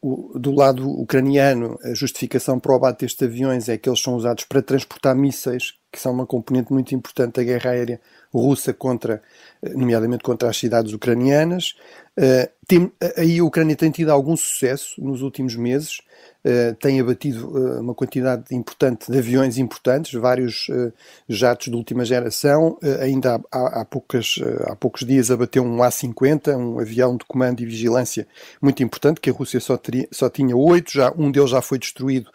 o, 0.00 0.38
do 0.38 0.52
lado 0.52 0.88
ucraniano, 0.88 1.78
a 1.82 1.94
justificação 1.94 2.58
para 2.58 2.72
o 2.72 2.76
abate 2.76 3.04
destes 3.04 3.26
aviões 3.26 3.68
é 3.68 3.76
que 3.76 3.88
eles 3.88 4.00
são 4.00 4.14
usados 4.14 4.44
para 4.44 4.62
transportar 4.62 5.14
mísseis, 5.14 5.74
que 5.90 5.98
são 5.98 6.12
uma 6.12 6.26
componente 6.26 6.72
muito 6.72 6.94
importante 6.94 7.36
da 7.36 7.42
guerra 7.42 7.70
aérea 7.70 8.00
russa 8.32 8.72
contra, 8.72 9.20
eh, 9.62 9.70
nomeadamente 9.70 10.22
contra 10.22 10.48
as 10.48 10.56
cidades 10.56 10.92
ucranianas. 10.92 11.74
Uh, 12.16 12.48
tem, 12.66 12.92
aí 13.16 13.38
a 13.38 13.44
Ucrânia 13.44 13.74
tem 13.74 13.90
tido 13.90 14.10
algum 14.10 14.36
sucesso 14.36 15.02
nos 15.02 15.22
últimos 15.22 15.56
meses, 15.56 16.00
uh, 16.44 16.74
tem 16.74 17.00
abatido 17.00 17.48
uh, 17.48 17.80
uma 17.80 17.94
quantidade 17.94 18.54
importante 18.54 19.10
de 19.10 19.18
aviões 19.18 19.56
importantes, 19.58 20.12
vários 20.12 20.66
jatos 21.28 21.68
de 21.68 21.74
última 21.74 22.04
geração. 22.04 22.78
ainda 23.00 23.36
há, 23.50 23.58
há, 23.58 23.80
há, 23.80 23.84
poucas, 23.84 24.36
há 24.66 24.76
poucos 24.76 25.04
dias 25.06 25.30
abateu 25.30 25.64
um 25.64 25.82
A-50, 25.82 26.56
um 26.56 26.78
avião 26.78 27.16
de 27.16 27.24
comando 27.24 27.60
e 27.62 27.66
vigilância 27.66 28.26
muito 28.60 28.82
importante, 28.82 29.20
que 29.20 29.30
a 29.30 29.32
Rússia 29.32 29.58
só, 29.58 29.76
teria, 29.76 30.06
só 30.12 30.28
tinha 30.28 30.56
oito, 30.56 30.92
já, 30.92 31.12
um 31.16 31.30
deles 31.30 31.50
já 31.50 31.62
foi 31.62 31.78
destruído 31.78 32.30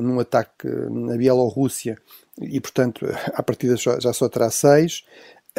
num 0.00 0.20
ataque 0.20 0.66
na 0.90 1.16
Bielorrússia 1.16 1.96
e, 2.40 2.60
portanto, 2.60 3.06
a 3.34 3.42
partida 3.42 3.76
já 3.76 4.12
só 4.12 4.28
terá 4.28 4.50
seis. 4.50 5.04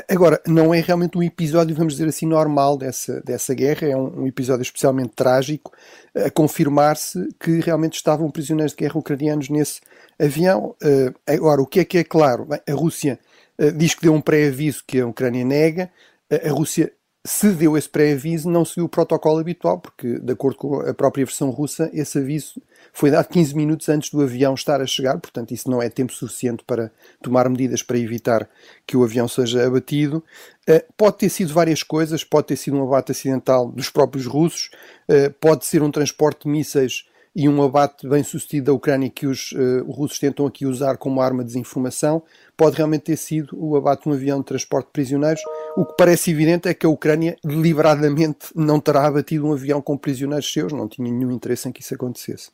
Agora, 0.10 0.42
não 0.46 0.74
é 0.74 0.82
realmente 0.82 1.18
um 1.18 1.24
episódio, 1.24 1.74
vamos 1.74 1.94
dizer 1.94 2.10
assim, 2.10 2.26
normal 2.26 2.78
dessa, 2.78 3.22
dessa 3.22 3.54
guerra, 3.54 3.88
é 3.88 3.96
um, 3.96 4.24
um 4.24 4.28
episódio 4.28 4.62
especialmente 4.62 5.14
trágico, 5.16 5.72
a 6.14 6.30
confirmar-se 6.30 7.30
que 7.40 7.62
realmente 7.62 7.94
estavam 7.94 8.30
prisioneiros 8.30 8.74
de 8.74 8.80
guerra 8.80 9.00
ucranianos 9.00 9.48
nesse 9.48 9.80
avião. 10.20 10.76
Uh, 10.84 11.16
agora, 11.26 11.62
o 11.62 11.66
que 11.66 11.80
é 11.80 11.86
que 11.86 11.98
é 11.98 12.04
claro? 12.04 12.46
Bem, 12.46 12.60
a 12.68 12.74
Rússia 12.74 13.18
uh, 13.58 13.72
diz 13.72 13.96
que 13.96 14.02
deu 14.02 14.14
um 14.14 14.20
pré-aviso 14.20 14.84
que 14.86 15.00
a 15.00 15.08
Ucrânia 15.08 15.46
nega, 15.46 15.90
a 16.30 16.50
Rússia 16.50 16.92
se 17.26 17.50
deu 17.54 17.76
esse 17.76 17.90
pré-aviso, 17.90 18.48
não 18.48 18.64
seguiu 18.64 18.86
o 18.86 18.90
protocolo 18.90 19.40
habitual, 19.40 19.80
porque, 19.80 20.20
de 20.20 20.32
acordo 20.32 20.58
com 20.58 20.80
a 20.82 20.94
própria 20.94 21.26
versão 21.26 21.50
russa, 21.50 21.90
esse 21.92 22.20
aviso 22.20 22.62
foi 22.94 23.10
dado 23.10 23.28
15 23.28 23.56
minutos 23.56 23.90
antes 23.90 24.12
do 24.12 24.22
avião 24.22 24.54
estar 24.54 24.80
a 24.80 24.86
chegar, 24.86 25.18
portanto, 25.18 25.52
isso 25.52 25.68
não 25.68 25.82
é 25.82 25.90
tempo 25.90 26.14
suficiente 26.14 26.64
para 26.64 26.92
tomar 27.24 27.50
medidas 27.50 27.82
para 27.82 27.98
evitar 27.98 28.48
que 28.86 28.96
o 28.96 29.04
avião 29.04 29.28
seja 29.28 29.66
abatido. 29.66 30.24
Uh, 30.70 30.84
pode 30.96 31.18
ter 31.18 31.30
sido 31.30 31.52
várias 31.52 31.82
coisas, 31.82 32.24
pode 32.24 32.46
ter 32.46 32.58
sido 32.58 32.78
um 32.78 32.84
abate 32.84 33.12
acidental 33.12 33.72
dos 33.72 33.90
próprios 33.90 34.28
russos, 34.28 34.70
uh, 35.10 35.34
pode 35.42 35.66
ser 35.66 35.82
um 35.82 35.90
transporte 35.90 36.44
de 36.44 36.50
mísseis 36.50 37.06
e 37.36 37.50
um 37.50 37.62
abate 37.62 38.08
bem 38.08 38.24
sucedido 38.24 38.68
da 38.68 38.74
Ucrânia 38.74 39.10
que 39.10 39.28
os 39.28 39.52
uh, 39.52 39.84
russos 39.92 40.18
tentam 40.18 40.46
aqui 40.46 40.66
usar 40.66 40.98
como 40.98 41.20
arma 41.20 41.44
de 41.44 41.48
desinformação, 41.48 42.24
pode 42.56 42.78
realmente 42.78 43.02
ter 43.02 43.18
sido 43.18 43.58
o 43.60 43.76
abate 43.76 44.04
de 44.04 44.10
um 44.10 44.14
avião 44.14 44.40
de 44.40 44.46
transporte 44.46 44.86
de 44.86 44.94
prisioneiros. 44.94 45.42
O 45.76 45.86
que 45.86 45.94
parece 45.98 46.32
evidente 46.32 46.70
é 46.70 46.74
que 46.74 46.86
a 46.86 46.90
Ucrânia 46.90 47.36
deliberadamente 47.44 48.48
não 48.56 48.80
terá 48.80 49.06
abatido 49.06 49.46
um 49.46 49.52
avião 49.52 49.82
com 49.82 49.98
prisioneiros 49.98 50.52
seus, 50.52 50.72
não 50.72 50.88
tinha 50.88 51.12
nenhum 51.12 51.32
interesse 51.32 51.68
em 51.68 51.74
que 51.74 51.82
isso 51.82 51.94
acontecesse. 51.94 52.52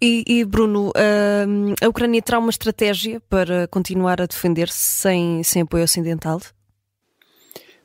E, 0.00 0.24
e 0.26 0.44
Bruno, 0.46 0.88
uh, 0.88 1.74
a 1.84 1.88
Ucrânia 1.88 2.22
terá 2.22 2.38
uma 2.38 2.48
estratégia 2.48 3.20
para 3.28 3.68
continuar 3.68 4.22
a 4.22 4.26
defender-se 4.26 4.78
sem, 4.78 5.42
sem 5.42 5.60
apoio 5.60 5.84
ocidental? 5.84 6.40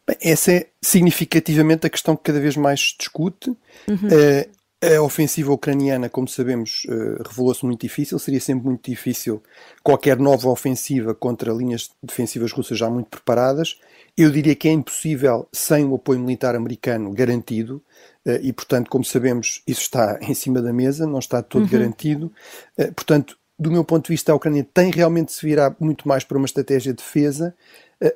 Bem, 0.08 0.18
essa 0.22 0.54
é 0.54 0.68
significativamente 0.82 1.86
a 1.86 1.90
questão 1.90 2.16
que 2.16 2.24
cada 2.24 2.40
vez 2.40 2.56
mais 2.56 2.80
se 2.80 2.98
discute. 2.98 3.50
Uhum. 3.50 3.96
Uh, 3.96 4.55
a 4.82 5.02
ofensiva 5.02 5.52
ucraniana, 5.54 6.10
como 6.10 6.28
sabemos, 6.28 6.86
eh, 6.90 7.24
revelou-se 7.28 7.66
muito 7.66 7.82
difícil. 7.82 8.20
Seria 8.20 8.42
sempre 8.42 8.66
muito 8.66 8.90
difícil 8.90 9.42
qualquer 9.82 10.18
nova 10.20 10.50
ofensiva 10.50 11.16
contra 11.16 11.54
linhas 11.54 11.90
defensivas 12.04 12.52
russas 12.52 12.78
já 12.78 12.90
muito 12.90 13.08
preparadas. 13.08 13.80
Eu 14.18 14.30
diria 14.32 14.56
que 14.56 14.68
é 14.68 14.72
impossível 14.72 15.48
sem 15.52 15.86
o 15.86 15.96
apoio 15.96 16.20
militar 16.20 16.56
americano 16.56 17.12
garantido. 17.12 17.82
Eh, 18.26 18.42
e, 18.44 18.54
portanto, 18.54 18.90
como 18.90 19.04
sabemos, 19.04 19.64
isso 19.66 19.82
está 19.82 20.20
em 20.22 20.34
cima 20.34 20.62
da 20.62 20.74
mesa, 20.74 21.08
não 21.08 21.20
está 21.20 21.42
todo 21.42 21.64
uhum. 21.64 21.70
garantido. 21.70 22.32
Eh, 22.78 22.92
portanto, 22.92 23.38
do 23.58 23.72
meu 23.72 23.86
ponto 23.86 24.06
de 24.06 24.14
vista, 24.14 24.34
a 24.34 24.36
Ucrânia 24.36 24.68
tem 24.74 24.92
realmente 24.92 25.28
de 25.28 25.34
se 25.34 25.46
virar 25.46 25.74
muito 25.80 26.08
mais 26.08 26.26
para 26.26 26.38
uma 26.38 26.46
estratégia 26.46 26.92
de 26.92 26.98
defesa. 26.98 27.56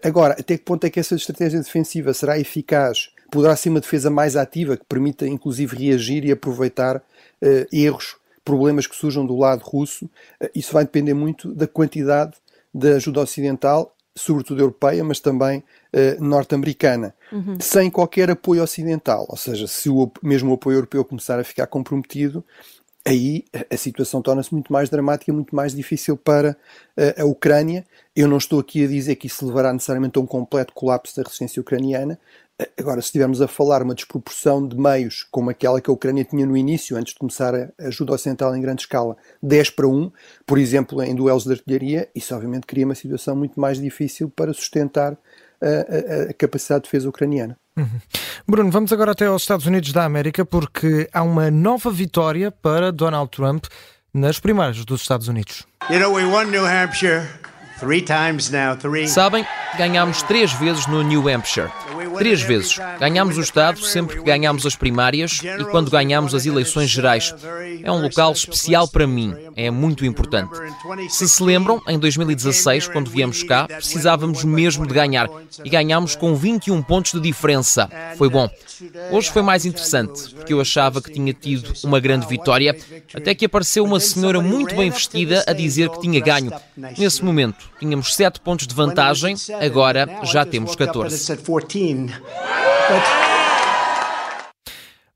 Agora, 0.04 0.36
até 0.38 0.58
que 0.58 0.66
ponto 0.66 0.84
é 0.84 0.90
que 0.90 1.00
essa 1.00 1.16
estratégia 1.16 1.62
defensiva 1.62 2.14
será 2.14 2.38
eficaz 2.38 3.10
poderá 3.30 3.56
ser 3.56 3.70
uma 3.70 3.80
defesa 3.80 4.10
mais 4.10 4.36
ativa, 4.36 4.78
que 4.78 4.86
permita 4.86 5.28
inclusive 5.28 5.76
reagir 5.76 6.26
e 6.26 6.32
aproveitar 6.32 6.98
uh, 6.98 7.66
erros, 7.72 8.16
problemas 8.44 8.88
que 8.88 8.96
surjam 8.96 9.26
do 9.26 9.38
lado 9.38 9.64
russo. 9.64 10.06
Uh, 10.06 10.50
isso 10.56 10.74
vai 10.74 10.84
depender 10.84 11.14
muito 11.14 11.54
da 11.54 11.68
quantidade 11.68 12.34
da 12.74 12.96
ajuda 12.96 13.22
ocidental, 13.22 13.96
sobretudo 14.16 14.62
europeia, 14.62 15.04
mas 15.04 15.20
também 15.20 15.60
uh, 15.60 16.24
norte-americana, 16.24 17.14
uhum. 17.32 17.58
sem 17.60 17.90
qualquer 17.90 18.30
apoio 18.30 18.64
ocidental. 18.64 19.26
Ou 19.30 19.38
seja, 19.38 19.68
se 19.68 19.90
o, 19.90 20.12
mesmo 20.22 20.52
o 20.52 20.56
apoio 20.56 20.78
europeu 20.78 21.06
começar 21.06 21.40
a 21.40 21.44
ficar 21.44 21.68
comprometido, 21.68 22.44
aí 23.06 23.46
a 23.72 23.78
situação 23.78 24.22
torna-se 24.22 24.54
muito 24.54 24.72
mais 24.72 24.90
dramática, 24.90 25.32
muito 25.34 25.56
mais 25.56 25.74
difícil 25.74 26.16
para 26.18 26.56
a 27.18 27.26
Ucrânia. 27.26 27.84
Eu 28.16 28.28
não 28.28 28.38
estou 28.38 28.60
aqui 28.60 28.84
a 28.84 28.88
dizer 28.88 29.16
que 29.16 29.26
isso 29.26 29.48
levará 29.48 29.74
necessariamente 29.74 30.20
a 30.20 30.22
um 30.22 30.28
completo 30.28 30.74
colapso 30.74 31.16
da 31.16 31.24
resistência 31.24 31.60
ucraniana, 31.60 32.20
Agora, 32.78 33.02
se 33.02 33.08
estivermos 33.08 33.42
a 33.42 33.48
falar 33.48 33.82
uma 33.82 33.96
desproporção 33.96 34.68
de 34.68 34.76
meios, 34.76 35.26
como 35.32 35.50
aquela 35.50 35.80
que 35.80 35.90
a 35.90 35.94
Ucrânia 35.94 36.26
tinha 36.26 36.46
no 36.46 36.58
início, 36.58 36.98
antes 36.98 37.14
de 37.14 37.20
começar 37.20 37.56
a 37.56 37.70
ajuda 37.80 38.14
ocidental 38.14 38.54
em 38.56 38.62
grande 38.62 38.82
escala, 38.82 39.16
10 39.42 39.70
para 39.70 39.88
1, 39.88 40.12
por 40.46 40.58
exemplo, 40.58 41.02
em 41.02 41.16
duelos 41.16 41.46
de 41.46 41.54
artilharia, 41.54 42.10
isso 42.14 42.36
obviamente 42.36 42.68
cria 42.68 42.86
uma 42.86 42.96
situação 42.96 43.36
muito 43.36 43.60
mais 43.60 43.80
difícil 43.80 44.30
para 44.30 44.54
sustentar 44.54 45.18
a, 45.62 45.68
a, 45.68 46.30
a 46.32 46.34
capacidade 46.34 46.84
de 46.84 46.88
defesa 46.90 47.08
ucraniana. 47.08 47.58
Uhum. 47.78 48.00
Bruno, 48.46 48.72
vamos 48.72 48.92
agora 48.92 49.12
até 49.12 49.26
aos 49.26 49.44
Estados 49.44 49.66
Unidos 49.66 49.94
da 49.94 50.04
América, 50.04 50.46
porque 50.46 51.10
há 51.14 51.24
uma 51.24 51.50
nova 51.50 51.90
vitória 51.90 52.52
para 52.52 52.92
Donald 52.92 53.32
Trump 53.32 53.66
nas 54.14 54.38
primárias 54.38 54.84
dos 54.84 55.02
Estados 55.02 55.30
Unidos. 55.30 55.66
You 55.90 56.00
know, 56.00 56.14
we 56.14 56.26
won 56.26 56.46
New 56.46 56.66
Hampshire. 56.66 57.24
Sabem, 59.08 59.46
ganhámos 59.78 60.22
três 60.24 60.52
vezes 60.54 60.88
no 60.88 61.02
New 61.02 61.28
Hampshire. 61.28 61.70
Três 62.18 62.42
vezes. 62.42 62.78
Ganhámos 63.00 63.38
o 63.38 63.42
Estado 63.42 63.80
sempre 63.80 64.18
que 64.18 64.24
ganhámos 64.24 64.66
as 64.66 64.76
primárias 64.76 65.42
e 65.44 65.64
quando 65.66 65.92
ganhámos 65.92 66.36
as 66.36 66.46
eleições 66.46 66.90
gerais. 66.90 67.34
É 67.82 67.92
um 67.92 68.02
local 68.02 68.32
especial 68.32 68.88
para 68.88 69.08
mim. 69.08 69.34
É 69.56 69.72
muito 69.72 70.06
importante. 70.06 70.52
Se 71.10 71.30
se 71.30 71.44
lembram, 71.44 71.82
em 71.88 71.98
2016, 71.98 72.88
quando 72.88 73.10
viemos 73.10 73.44
cá, 73.44 73.68
precisávamos 73.68 74.44
mesmo 74.44 74.86
de 74.86 74.94
ganhar. 74.94 75.30
E 75.64 75.70
ganhámos 75.70 76.16
com 76.16 76.36
21 76.36 76.82
pontos 76.82 77.14
de 77.14 77.20
diferença. 77.22 77.90
Foi 78.18 78.30
bom. 78.30 78.50
Hoje 79.12 79.30
foi 79.30 79.42
mais 79.42 79.66
interessante, 79.66 80.34
porque 80.36 80.54
eu 80.54 80.62
achava 80.62 81.02
que 81.02 81.12
tinha 81.12 81.34
tido 81.34 81.74
uma 81.84 82.00
grande 82.00 82.26
vitória, 82.28 82.78
até 83.14 83.36
que 83.36 83.46
apareceu 83.46 83.84
uma 83.84 84.00
senhora 84.00 84.42
muito 84.42 84.76
bem 84.76 84.90
vestida 84.90 85.44
a 85.46 85.54
dizer 85.54 85.90
que 85.90 86.00
tinha 86.00 86.22
ganho. 86.22 86.52
Nesse 86.98 87.24
momento, 87.24 87.70
Tínhamos 87.80 88.14
7 88.14 88.42
pontos 88.42 88.68
de 88.68 88.76
vantagem, 88.76 89.36
agora 89.62 90.20
já 90.24 90.46
temos 90.46 90.76
14. 90.76 91.16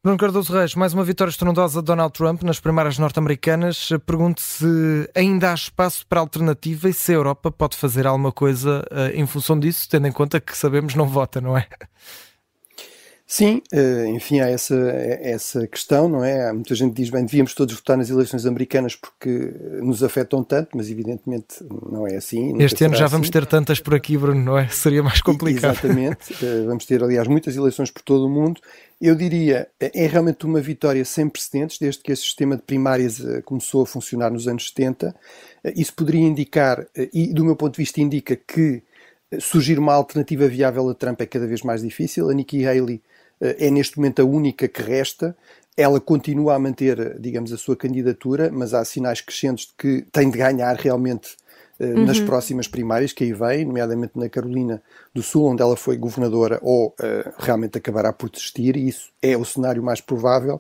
Bruno 0.03 0.17
Cardoso 0.17 0.51
Reis, 0.51 0.75
mais 0.75 0.93
uma 0.93 1.03
vitória 1.05 1.31
estrondosa 1.31 1.79
de 1.79 1.85
Donald 1.85 2.12
Trump 2.12 2.43
nas 2.43 2.59
primárias 2.59 3.00
norte-americanas. 3.00 3.88
Pergunto 4.05 4.41
se 4.41 5.09
ainda 5.15 5.51
há 5.51 5.53
espaço 5.53 6.05
para 6.05 6.19
alternativa 6.19 6.89
e 6.89 6.93
se 6.93 7.13
a 7.13 7.15
Europa 7.15 7.50
pode 7.50 7.77
fazer 7.77 8.05
alguma 8.05 8.31
coisa 8.31 8.85
uh, 8.91 9.17
em 9.17 9.25
função 9.25 9.57
disso, 9.57 9.88
tendo 9.89 10.05
em 10.05 10.12
conta 10.12 10.41
que 10.41 10.57
sabemos 10.57 10.93
não 10.93 11.07
vota, 11.07 11.39
não 11.39 11.57
é? 11.57 11.67
Sim, 13.25 13.62
eh, 13.72 14.06
enfim, 14.10 14.42
há 14.42 14.50
essa, 14.50 14.75
essa 14.75 15.65
questão, 15.65 16.10
não 16.10 16.24
é? 16.24 16.50
Há 16.50 16.53
muita 16.53 16.75
gente 16.75 16.94
diz, 16.94 17.10
bem, 17.10 17.25
devíamos 17.25 17.53
todos 17.56 17.74
votar 17.74 17.98
nas 17.98 18.10
eleições 18.10 18.46
americanas 18.46 18.96
porque 18.96 19.30
nos 19.82 20.03
afetam 20.03 20.44
tanto, 20.44 20.75
mas 20.75 20.89
evidentemente 20.92 21.56
não 21.89 22.06
é 22.06 22.15
assim. 22.15 22.62
Este 22.62 22.84
ano 22.84 22.96
já 22.96 23.06
assim. 23.06 23.13
vamos 23.13 23.30
ter 23.30 23.46
tantas 23.46 23.80
por 23.80 23.96
aqui, 23.96 24.18
Bruno, 24.18 24.44
não 24.44 24.58
é? 24.58 24.68
Seria 24.70 25.01
mais 25.01 25.22
complicado. 25.22 25.72
Exatamente, 25.72 26.34
eh, 26.46 26.63
vamos 26.65 26.86
ter, 26.86 27.01
aliás, 27.01 27.27
muitas 27.27 27.56
eleições 27.56 27.89
por 27.89 28.01
todo 28.01 28.25
o 28.25 28.30
mundo. 28.30 28.62
Eu 29.01 29.15
diria, 29.15 29.68
é 29.80 30.06
realmente 30.06 30.46
uma 30.46 30.62
vitória 30.62 31.03
sem 31.03 31.27
precedentes, 31.27 31.80
desde 31.80 32.03
que 32.03 32.12
esse 32.12 32.22
sistema 32.22 32.56
de 32.56 32.62
primárias 32.62 33.20
eh, 33.20 33.42
começou 33.42 33.84
a 33.84 33.86
funcionar 33.86 34.32
nos 34.32 34.48
anos 34.48 34.68
70. 34.68 35.15
Isso 35.75 35.94
poderia 35.94 36.22
indicar, 36.22 36.86
e 37.13 37.34
do 37.34 37.44
meu 37.46 37.56
ponto 37.56 37.74
de 37.74 37.82
vista 37.82 38.01
indica 38.01 38.36
que 38.36 38.84
surgir 39.39 39.80
uma 39.80 39.94
alternativa 39.94 40.48
viável 40.48 40.89
a 40.89 40.94
Trump 40.94 41.22
é 41.22 41.25
cada 41.25 41.48
vez 41.48 41.63
mais 41.63 41.82
difícil. 41.82 42.30
A 42.30 42.34
Nikki 42.34 42.65
Haley 42.65 43.01
é 43.57 43.69
neste 43.69 43.97
momento 43.97 44.21
a 44.21 44.25
única 44.25 44.67
que 44.67 44.81
resta. 44.81 45.35
Ela 45.75 46.00
continua 46.00 46.55
a 46.55 46.59
manter, 46.59 47.19
digamos, 47.19 47.51
a 47.51 47.57
sua 47.57 47.75
candidatura, 47.75 48.51
mas 48.51 48.73
há 48.73 48.85
sinais 48.85 49.21
crescentes 49.21 49.65
de 49.65 49.73
que 49.77 50.05
tem 50.12 50.29
de 50.29 50.38
ganhar 50.38 50.75
realmente 50.75 51.35
uhum. 51.79 52.05
nas 52.05 52.19
próximas 52.19 52.67
primárias 52.67 53.12
que 53.12 53.23
aí 53.23 53.33
vem, 53.33 53.65
nomeadamente 53.65 54.13
na 54.15 54.29
Carolina 54.29 54.81
do 55.13 55.21
Sul, 55.21 55.45
onde 55.45 55.62
ela 55.62 55.75
foi 55.75 55.97
governadora, 55.97 56.59
ou 56.62 56.89
uh, 56.89 57.33
realmente 57.38 57.77
acabará 57.77 58.13
por 58.13 58.29
desistir, 58.29 58.75
e 58.75 58.88
isso 58.88 59.12
é 59.21 59.35
o 59.35 59.45
cenário 59.45 59.83
mais 59.83 60.01
provável. 60.01 60.59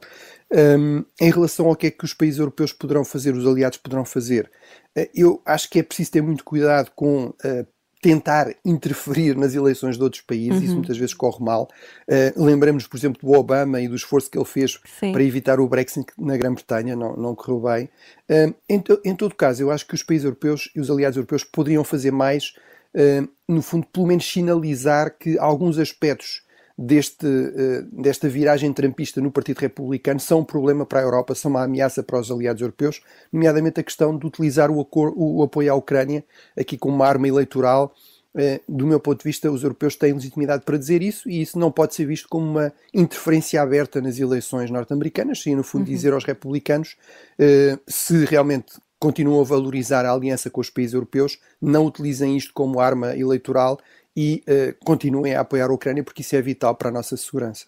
Um, 0.51 1.03
em 1.19 1.31
relação 1.31 1.67
ao 1.67 1.75
que 1.75 1.87
é 1.87 1.91
que 1.91 2.05
os 2.05 2.13
países 2.13 2.39
europeus 2.39 2.71
poderão 2.71 3.03
fazer, 3.03 3.33
os 3.33 3.47
aliados 3.47 3.77
poderão 3.77 4.05
fazer, 4.05 4.51
uh, 4.97 5.07
eu 5.13 5.41
acho 5.45 5.69
que 5.69 5.79
é 5.79 5.83
preciso 5.83 6.11
ter 6.11 6.21
muito 6.21 6.43
cuidado 6.43 6.91
com 6.95 7.27
uh, 7.27 7.67
tentar 8.03 8.53
interferir 8.65 9.37
nas 9.37 9.55
eleições 9.55 9.97
de 9.97 10.03
outros 10.03 10.21
países, 10.21 10.59
uhum. 10.59 10.65
isso 10.65 10.75
muitas 10.75 10.97
vezes 10.97 11.13
corre 11.13 11.43
mal. 11.43 11.69
Uh, 12.05 12.43
lembramos, 12.43 12.85
por 12.85 12.97
exemplo, 12.97 13.21
do 13.25 13.31
Obama 13.31 13.79
e 13.79 13.87
do 13.87 13.95
esforço 13.95 14.29
que 14.29 14.37
ele 14.37 14.45
fez 14.45 14.77
Sim. 14.99 15.13
para 15.13 15.23
evitar 15.23 15.57
o 15.61 15.67
Brexit 15.67 16.05
na 16.17 16.35
Grã-Bretanha, 16.35 16.97
não, 16.97 17.15
não 17.15 17.33
correu 17.33 17.61
bem. 17.61 17.89
Uh, 18.29 18.53
em, 18.67 18.79
to, 18.81 18.99
em, 19.05 19.15
todo 19.15 19.33
caso, 19.35 19.63
eu 19.63 19.71
acho 19.71 19.87
que 19.87 19.95
os 19.95 20.03
países 20.03 20.25
europeus 20.25 20.69
e 20.75 20.81
os 20.81 20.91
aliados 20.91 21.15
europeus 21.15 21.45
poderiam 21.45 21.83
fazer 21.85 22.11
mais, 22.11 22.53
uh, 22.93 23.27
no 23.47 23.61
fundo, 23.61 23.87
pelo 23.87 24.07
menos 24.07 24.29
sinalizar 24.29 25.15
que 25.17 25.39
alguns 25.39 25.79
aspectos 25.79 26.43
deste, 26.77 27.25
uh, 27.25 28.01
desta 28.01 28.27
viragem 28.27 28.73
trampista 28.73 29.21
no 29.21 29.31
Partido 29.31 29.59
Republicano 29.59 30.19
são 30.19 30.39
um 30.39 30.43
problema 30.43 30.85
para 30.85 30.99
a 30.99 31.03
Europa, 31.03 31.35
são 31.35 31.51
uma 31.51 31.63
ameaça 31.63 32.01
para 32.01 32.19
os 32.19 32.31
aliados 32.31 32.61
europeus, 32.61 33.01
nomeadamente 33.31 33.79
a 33.79 33.83
questão 33.83 34.17
de 34.17 34.25
utilizar 34.25 34.71
o, 34.71 34.87
o, 34.91 35.39
o 35.39 35.43
apoio 35.43 35.71
à 35.71 35.75
Ucrânia 35.75 36.23
aqui 36.57 36.77
como 36.77 36.95
uma 36.95 37.07
arma 37.07 37.27
eleitoral. 37.27 37.93
Uh, 38.35 38.59
do 38.67 38.87
meu 38.87 38.99
ponto 38.99 39.19
de 39.19 39.25
vista, 39.25 39.51
os 39.51 39.61
europeus 39.61 39.95
têm 39.95 40.11
legitimidade 40.11 40.63
para 40.65 40.75
dizer 40.75 41.03
isso 41.03 41.29
e 41.29 41.39
isso 41.39 41.59
não 41.59 41.71
pode 41.71 41.93
ser 41.93 42.07
visto 42.07 42.27
como 42.27 42.49
uma 42.49 42.73
interferência 42.91 43.61
aberta 43.61 44.01
nas 44.01 44.17
eleições 44.17 44.71
norte-americanas, 44.71 45.43
sim, 45.43 45.53
no 45.53 45.63
fundo, 45.63 45.85
uhum. 45.85 45.93
dizer 45.93 46.13
aos 46.13 46.23
republicanos 46.23 46.95
uh, 47.39 47.79
se 47.87 48.25
realmente 48.25 48.73
continuam 49.03 49.41
a 49.41 49.43
valorizar 49.43 50.05
a 50.05 50.11
aliança 50.13 50.49
com 50.49 50.61
os 50.61 50.69
países 50.69 50.93
europeus, 50.93 51.37
não 51.61 51.85
utilizem 51.85 52.37
isto 52.37 52.53
como 52.53 52.79
arma 52.79 53.15
eleitoral 53.15 53.77
e 54.15 54.43
uh, 54.47 54.85
continuem 54.85 55.35
a 55.35 55.41
apoiar 55.41 55.69
a 55.69 55.73
Ucrânia 55.73 56.03
porque 56.03 56.21
isso 56.21 56.35
é 56.35 56.41
vital 56.41 56.75
para 56.75 56.89
a 56.89 56.91
nossa 56.91 57.17
segurança. 57.17 57.65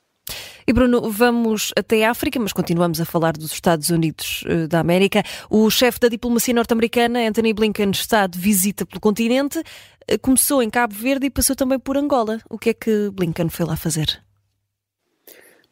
E 0.67 0.73
Bruno, 0.73 1.11
vamos 1.11 1.71
até 1.77 2.05
a 2.05 2.11
África, 2.11 2.39
mas 2.39 2.51
continuamos 2.51 2.99
a 2.99 3.05
falar 3.05 3.33
dos 3.33 3.51
Estados 3.51 3.89
Unidos 3.89 4.43
uh, 4.47 4.67
da 4.67 4.79
América. 4.79 5.23
O 5.49 5.69
chefe 5.69 5.99
da 5.99 6.07
diplomacia 6.07 6.53
norte-americana, 6.53 7.27
Anthony 7.27 7.53
Blinken, 7.53 7.91
está 7.91 8.25
de 8.25 8.39
visita 8.39 8.85
pelo 8.85 8.99
continente. 8.99 9.59
Uh, 9.59 10.19
começou 10.19 10.63
em 10.63 10.69
Cabo 10.69 10.95
Verde 10.95 11.27
e 11.27 11.29
passou 11.29 11.55
também 11.55 11.77
por 11.77 11.97
Angola. 11.97 12.39
O 12.49 12.57
que 12.57 12.71
é 12.71 12.73
que 12.73 13.11
Blinken 13.11 13.49
foi 13.49 13.65
lá 13.65 13.75
fazer? 13.75 14.23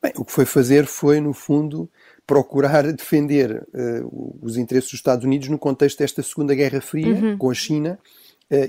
Bem, 0.02 0.14
o 0.16 0.24
que 0.24 0.32
foi 0.32 0.46
fazer 0.46 0.86
foi, 0.86 1.20
no 1.20 1.34
fundo, 1.34 1.90
procurar 2.28 2.84
defender 2.94 3.66
uh, 3.74 4.38
os 4.46 4.58
interesses 4.58 4.92
dos 4.92 5.00
Estados 5.00 5.26
Unidos 5.26 5.48
no 5.48 5.58
contexto 5.58 6.00
desta 6.00 6.22
Segunda 6.22 6.54
Guerra 6.54 6.82
Fria 6.82 7.16
uhum. 7.16 7.38
com 7.38 7.50
a 7.50 7.54
China 7.56 7.98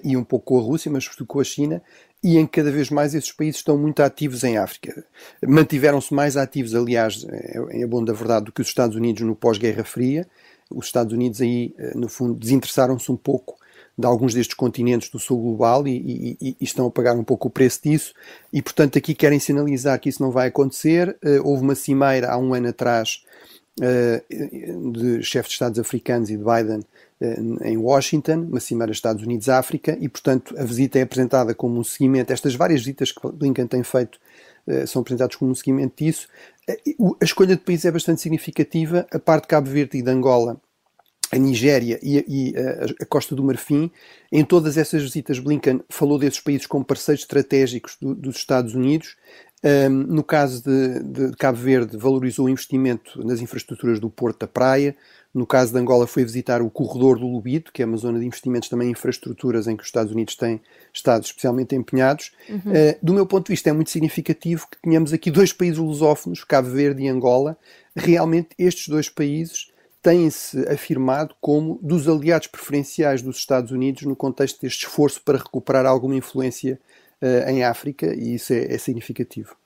e 0.03 0.17
um 0.17 0.25
pouco 0.25 0.47
com 0.47 0.59
a 0.59 0.63
Rússia, 0.63 0.91
mas 0.91 1.05
sobretudo 1.05 1.27
com 1.27 1.41
a 1.41 1.45
China, 1.45 1.83
e 2.25 2.39
em 2.39 2.47
que 2.47 2.53
cada 2.53 2.73
vez 2.73 2.89
mais 2.89 3.15
esses 3.15 3.31
países 3.31 3.57
estão 3.57 3.77
muito 3.77 4.03
ativos 4.03 4.43
em 4.45 4.57
África. 4.57 5.05
Mantiveram-se 5.47 6.15
mais 6.15 6.39
ativos, 6.39 6.75
aliás, 6.75 7.27
é, 7.29 7.83
é 7.83 7.87
bom 7.87 8.03
da 8.03 8.15
verdade, 8.15 8.47
do 8.47 8.53
que 8.53 8.63
os 8.63 8.69
Estados 8.69 8.97
Unidos 8.97 9.23
no 9.23 9.37
pós-Guerra 9.37 9.85
Fria. 9.85 10.27
Os 10.71 10.87
Estados 10.87 11.13
Unidos 11.13 11.43
aí, 11.43 11.75
uh, 11.79 11.99
no 11.99 12.09
fundo, 12.09 12.35
desinteressaram-se 12.35 13.13
um 13.13 13.17
pouco 13.17 13.57
de 13.97 14.07
alguns 14.07 14.33
destes 14.33 14.55
continentes 14.55 15.11
do 15.11 15.19
sul 15.19 15.39
global 15.39 15.87
e, 15.87 16.37
e, 16.41 16.57
e, 16.59 16.65
estão 16.65 16.87
a 16.87 16.91
pagar 16.91 17.15
um 17.15 17.23
pouco 17.23 17.49
o 17.49 17.51
preço 17.51 17.81
disso 17.85 18.13
e 18.53 18.61
portanto 18.61 18.99
aqui 18.99 19.15
querem 19.15 19.39
sinalizar 19.39 20.01
que 20.01 20.09
isso 20.09 20.21
não 20.21 20.33
vai 20.33 20.49
acontecer. 20.49 21.17
Houve 21.45 21.63
uma 21.63 21.77
cimeira 21.77 22.33
há 22.33 22.37
um 22.37 22.53
ano 22.53 22.71
atrás 22.71 23.25
de 23.79 25.23
chefes 25.23 25.51
de 25.51 25.55
Estados 25.55 25.79
africanos 25.79 26.29
e 26.29 26.37
de 26.37 26.43
Biden 26.43 26.81
em 27.63 27.77
Washington, 27.77 28.47
uma 28.51 28.61
cimeira 28.61 28.93
Estados 28.93 29.23
Unidos-África 29.23 29.97
e 30.01 30.09
portanto 30.09 30.55
a 30.59 30.65
visita 30.65 30.99
é 30.99 31.03
apresentada 31.03 31.55
como 31.55 31.79
um 31.79 31.85
seguimento, 31.85 32.33
estas 32.33 32.55
várias 32.55 32.81
visitas 32.81 33.13
que 33.13 33.21
Blinken 33.33 33.67
tem 33.67 33.83
feito 33.83 34.19
são 34.87 35.03
apresentadas 35.03 35.37
como 35.37 35.51
um 35.51 35.55
seguimento 35.55 36.03
disso. 36.03 36.27
A 37.21 37.25
escolha 37.25 37.55
de 37.55 37.63
país 37.63 37.85
é 37.85 37.91
bastante 37.91 38.23
significativa, 38.23 39.07
a 39.13 39.19
parte 39.19 39.43
de 39.43 39.49
Cabo 39.49 39.69
Verde 39.69 39.99
e 39.99 40.03
de 40.03 40.11
Angola 40.11 40.59
a 41.35 41.39
Nigéria 41.39 41.99
e, 42.03 42.19
a, 42.19 42.25
e 42.27 42.55
a, 42.57 43.03
a, 43.03 43.07
Costa 43.07 43.35
do 43.35 43.43
Marfim. 43.43 43.91
Em 44.31 44.45
todas 44.45 44.77
essas 44.77 45.03
visitas, 45.03 45.39
Blinken 45.39 45.81
falou 45.89 46.19
desses 46.19 46.41
países 46.41 46.67
como 46.67 46.85
parceiros 46.85 47.23
estratégicos 47.23 47.97
do, 48.01 48.15
dos 48.15 48.37
Estados 48.37 48.75
Unidos. 48.75 49.17
No 49.91 50.23
caso 50.23 50.63
de, 50.63 51.03
de, 51.03 51.37
Cabo 51.37 51.57
Verde, 51.57 51.97
valorizou 51.97 52.47
o 52.47 52.49
investimento 52.51 53.27
nas 53.27 53.41
infraestruturas 53.41 53.99
do 53.99 54.11
Porto 54.11 54.41
da 54.41 54.47
Praia. 54.47 54.95
No 55.33 55.47
caso 55.47 55.73
de 55.73 55.79
Angola, 55.79 56.07
foi 56.07 56.23
visitar 56.23 56.63
o 56.63 56.71
corredor 56.71 57.19
do 57.19 57.27
Lubito, 57.27 57.73
que 57.73 57.83
é 57.83 57.87
uma 57.87 57.97
zona 57.97 58.21
de 58.21 58.27
investimentos 58.27 58.69
também 58.69 58.89
em 58.89 58.91
infraestruturas 58.93 59.67
em 59.67 59.75
que 59.75 59.83
os 59.83 59.89
Estados 59.89 60.13
Unidos 60.13 60.37
têm 60.37 60.61
estado 60.93 61.25
especialmente 61.25 61.75
empenhados. 61.75 62.31
Uhum. 62.49 62.59
Uh, 62.59 62.97
do 63.03 63.15
meu 63.15 63.27
ponto 63.27 63.47
de 63.47 63.53
vista, 63.53 63.71
é 63.71 63.73
muito 63.73 63.91
significativo 63.91 64.69
que 64.71 64.81
tenhamos 64.81 65.13
aqui 65.13 65.31
dois 65.31 65.53
países 65.53 65.79
lusófonos, 65.79 66.45
Cabo 66.45 66.69
Verde 66.69 67.03
e 67.03 67.09
Angola. 67.09 67.57
Realmente, 67.97 68.51
estes 68.59 68.87
dois 68.87 69.09
países 69.09 69.73
têm-se 70.01 70.69
afirmado 70.69 71.35
como 71.41 71.81
dos 71.83 72.07
aliados 72.07 72.47
preferenciais 72.47 73.23
dos 73.23 73.39
Estados 73.39 73.73
Unidos 73.73 74.03
no 74.03 74.15
contexto 74.15 74.61
deste 74.61 74.87
esforço 74.87 75.21
para 75.25 75.39
recuperar 75.39 75.87
alguma 75.87 76.15
influência 76.15 76.79
em 77.49 77.65
África, 77.65 78.15
e 78.15 78.35
isso 78.35 78.53
é, 78.53 78.75
é 78.75 78.79
significativo. 78.79 79.57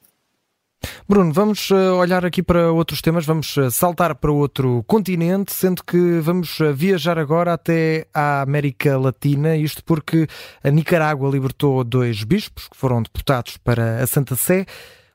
Bruno, 1.08 1.32
vamos 1.32 1.70
uh, 1.70 1.94
olhar 1.98 2.24
aqui 2.24 2.42
para 2.42 2.70
outros 2.70 3.00
temas, 3.00 3.24
vamos 3.24 3.56
uh, 3.56 3.70
saltar 3.70 4.14
para 4.14 4.30
outro 4.30 4.84
continente, 4.86 5.52
sendo 5.52 5.82
que 5.82 6.20
vamos 6.20 6.58
viajar 6.74 7.18
agora 7.18 7.54
até 7.54 8.06
à 8.14 8.42
América 8.42 8.98
Latina, 8.98 9.56
isto 9.56 9.82
porque 9.84 10.28
a 10.62 10.70
Nicarágua 10.70 11.30
libertou 11.30 11.82
dois 11.82 12.22
bispos 12.24 12.68
que 12.68 12.76
foram 12.76 13.02
deputados 13.02 13.56
para 13.56 14.02
a 14.02 14.06
Santa 14.06 14.36
Sé. 14.36 14.66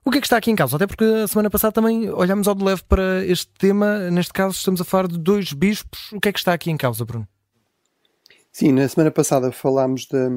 O 0.06 0.12
que 0.12 0.18
é 0.18 0.22
que 0.22 0.28
está 0.28 0.36
aqui 0.36 0.52
em 0.52 0.56
causa? 0.56 0.76
Até 0.76 0.86
porque 0.86 1.06
a 1.06 1.28
semana 1.28 1.50
passada 1.50 1.72
também 1.72 2.10
olhámos 2.10 2.48
ao 2.48 2.56
de 2.56 2.64
leve 2.64 2.82
para 2.90 3.26
este 3.26 3.50
tema. 3.58 4.12
Neste 4.12 4.34
caso, 4.34 4.56
estamos 4.56 4.82
a 4.82 4.84
falar 4.84 5.08
de 5.08 5.18
dois 5.18 5.54
bispos. 5.54 6.12
O 6.12 6.20
que 6.20 6.28
é 6.28 6.34
que 6.34 6.40
está 6.40 6.52
aqui 6.52 6.70
em 6.70 6.76
causa, 6.76 7.06
Bruno? 7.06 7.26
Sim, 8.52 8.74
na 8.74 8.88
semana 8.88 9.12
passada 9.12 9.50
falámos 9.50 10.06
da, 10.08 10.30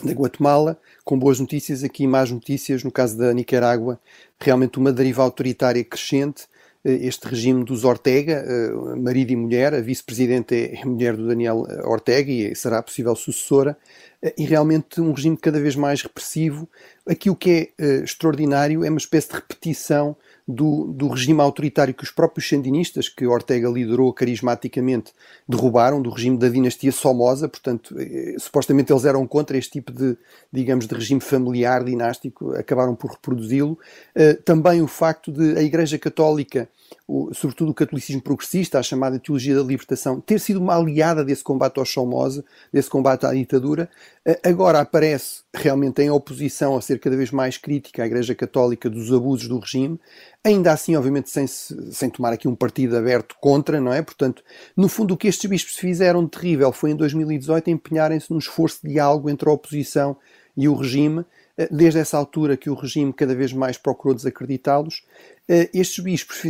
da 0.00 0.12
Guatemala, 0.12 0.78
com 1.04 1.18
boas 1.18 1.38
notícias, 1.38 1.84
aqui 1.84 2.06
más 2.06 2.30
notícias, 2.30 2.82
no 2.82 2.90
caso 2.90 3.16
da 3.16 3.32
Nicarágua, 3.32 4.00
realmente 4.40 4.78
uma 4.78 4.92
deriva 4.92 5.22
autoritária 5.22 5.84
crescente, 5.84 6.46
eh, 6.84 7.06
este 7.06 7.28
regime 7.28 7.64
dos 7.64 7.84
Ortega, 7.84 8.44
eh, 8.44 8.70
marido 8.96 9.30
e 9.30 9.36
mulher, 9.36 9.74
a 9.74 9.80
vice-presidente 9.80 10.54
é 10.54 10.84
mulher 10.84 11.16
do 11.16 11.28
Daniel 11.28 11.64
Ortega 11.84 12.30
e 12.30 12.54
será 12.56 12.82
possível 12.82 13.14
sucessora, 13.14 13.76
eh, 14.20 14.34
e 14.36 14.44
realmente 14.44 15.00
um 15.00 15.12
regime 15.12 15.36
cada 15.36 15.60
vez 15.60 15.76
mais 15.76 16.02
repressivo. 16.02 16.68
Aqui 17.06 17.30
o 17.30 17.36
que 17.36 17.72
é 17.78 18.02
extraordinário 18.02 18.84
é 18.84 18.88
uma 18.88 18.98
espécie 18.98 19.28
de 19.28 19.34
repetição 19.34 20.16
do, 20.52 20.92
do 20.92 21.08
regime 21.08 21.40
autoritário 21.40 21.94
que 21.94 22.04
os 22.04 22.10
próprios 22.10 22.48
sandinistas, 22.48 23.08
que 23.08 23.26
Ortega 23.26 23.68
liderou 23.68 24.12
carismaticamente, 24.12 25.12
derrubaram, 25.48 26.02
do 26.02 26.10
regime 26.10 26.36
da 26.36 26.48
dinastia 26.48 26.92
Somoza, 26.92 27.48
portanto, 27.48 27.94
eh, 27.98 28.36
supostamente 28.38 28.92
eles 28.92 29.04
eram 29.04 29.26
contra 29.26 29.56
este 29.56 29.72
tipo 29.72 29.92
de, 29.92 30.16
digamos, 30.52 30.86
de 30.86 30.94
regime 30.94 31.20
familiar, 31.20 31.82
dinástico, 31.82 32.52
acabaram 32.52 32.94
por 32.94 33.12
reproduzi-lo. 33.12 33.78
Eh, 34.14 34.34
também 34.34 34.82
o 34.82 34.86
facto 34.86 35.32
de 35.32 35.58
a 35.58 35.62
Igreja 35.62 35.98
Católica 35.98 36.68
o, 37.12 37.34
sobretudo 37.34 37.70
o 37.70 37.74
catolicismo 37.74 38.22
progressista, 38.22 38.78
a 38.78 38.82
chamada 38.82 39.18
teologia 39.18 39.54
da 39.54 39.62
libertação, 39.62 40.18
ter 40.18 40.40
sido 40.40 40.58
uma 40.58 40.74
aliada 40.74 41.22
desse 41.22 41.44
combate 41.44 41.78
ao 41.78 41.84
Somoza, 41.84 42.42
desse 42.72 42.88
combate 42.88 43.26
à 43.26 43.34
ditadura, 43.34 43.90
eh, 44.24 44.40
agora 44.42 44.80
aparece 44.80 45.42
realmente 45.52 46.00
em 46.00 46.08
oposição 46.08 46.74
a 46.74 46.80
ser 46.80 46.98
cada 46.98 47.14
vez 47.14 47.30
mais 47.30 47.58
crítica 47.58 48.02
à 48.02 48.06
Igreja 48.06 48.34
Católica 48.34 48.88
dos 48.88 49.12
abusos 49.12 49.46
do 49.46 49.58
regime, 49.58 50.00
ainda 50.42 50.72
assim, 50.72 50.96
obviamente, 50.96 51.28
sem, 51.28 51.46
sem 51.46 52.08
tomar 52.08 52.32
aqui 52.32 52.48
um 52.48 52.54
partido 52.54 52.96
aberto 52.96 53.36
contra, 53.38 53.78
não 53.78 53.92
é? 53.92 54.00
Portanto, 54.00 54.42
no 54.74 54.88
fundo, 54.88 55.12
o 55.12 55.16
que 55.16 55.28
estes 55.28 55.50
bispos 55.50 55.76
fizeram 55.76 56.26
terrível 56.26 56.72
foi 56.72 56.92
em 56.92 56.96
2018 56.96 57.68
empenharem-se 57.68 58.30
num 58.30 58.38
esforço 58.38 58.78
de 58.82 58.94
diálogo 58.94 59.28
entre 59.28 59.50
a 59.50 59.52
oposição 59.52 60.16
e 60.56 60.66
o 60.66 60.74
regime, 60.74 61.26
eh, 61.58 61.68
desde 61.70 61.98
essa 61.98 62.16
altura 62.16 62.56
que 62.56 62.70
o 62.70 62.74
regime 62.74 63.12
cada 63.12 63.34
vez 63.34 63.52
mais 63.52 63.76
procurou 63.76 64.14
desacreditá-los, 64.14 65.04
estes 65.48 66.02
bispos 66.02 66.42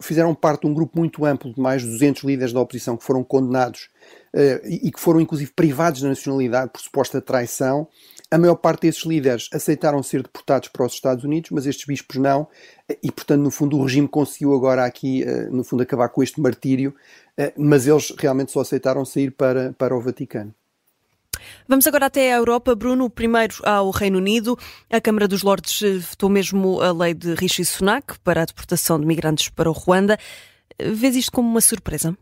fizeram 0.00 0.34
parte 0.34 0.62
de 0.62 0.66
um 0.68 0.74
grupo 0.74 0.98
muito 0.98 1.24
amplo 1.24 1.52
de 1.52 1.60
mais 1.60 1.82
de 1.82 1.88
200 1.88 2.24
líderes 2.24 2.52
da 2.52 2.60
oposição 2.60 2.96
que 2.96 3.04
foram 3.04 3.24
condenados 3.24 3.88
eh, 4.34 4.60
e 4.64 4.90
que 4.92 5.00
foram 5.00 5.20
inclusive 5.20 5.50
privados 5.52 6.02
da 6.02 6.08
nacionalidade 6.08 6.70
por 6.70 6.80
suposta 6.80 7.20
traição. 7.20 7.88
A 8.30 8.36
maior 8.36 8.56
parte 8.56 8.82
desses 8.82 9.04
líderes 9.04 9.48
aceitaram 9.52 10.02
ser 10.02 10.22
deportados 10.22 10.68
para 10.68 10.84
os 10.84 10.92
Estados 10.92 11.24
Unidos, 11.24 11.50
mas 11.50 11.64
estes 11.64 11.86
bispos 11.86 12.16
não, 12.16 12.46
e 13.02 13.10
portanto, 13.10 13.40
no 13.40 13.50
fundo, 13.50 13.78
o 13.78 13.82
regime 13.82 14.06
conseguiu 14.06 14.54
agora 14.54 14.84
aqui, 14.84 15.24
no 15.50 15.64
fundo, 15.64 15.82
acabar 15.82 16.10
com 16.10 16.22
este 16.22 16.38
martírio, 16.38 16.94
mas 17.56 17.86
eles 17.86 18.14
realmente 18.18 18.52
só 18.52 18.60
aceitaram 18.60 19.02
sair 19.02 19.30
para, 19.30 19.72
para 19.72 19.96
o 19.96 20.00
Vaticano. 20.00 20.54
Vamos 21.66 21.86
agora 21.86 22.06
até 22.06 22.32
a 22.32 22.36
Europa. 22.36 22.74
Bruno, 22.74 23.08
primeiro 23.10 23.56
ao 23.64 23.90
Reino 23.90 24.18
Unido. 24.18 24.58
A 24.90 25.00
Câmara 25.00 25.28
dos 25.28 25.42
Lordes 25.42 25.82
eh, 25.82 25.98
votou 25.98 26.28
mesmo 26.28 26.80
a 26.80 26.92
lei 26.92 27.14
de 27.14 27.34
Rishi 27.34 27.64
Sunak 27.64 28.18
para 28.20 28.42
a 28.42 28.44
deportação 28.44 28.98
de 28.98 29.06
migrantes 29.06 29.48
para 29.48 29.68
o 29.68 29.72
Ruanda. 29.72 30.18
Vês 30.80 31.16
isto 31.16 31.32
como 31.32 31.48
uma 31.48 31.60
surpresa? 31.60 32.16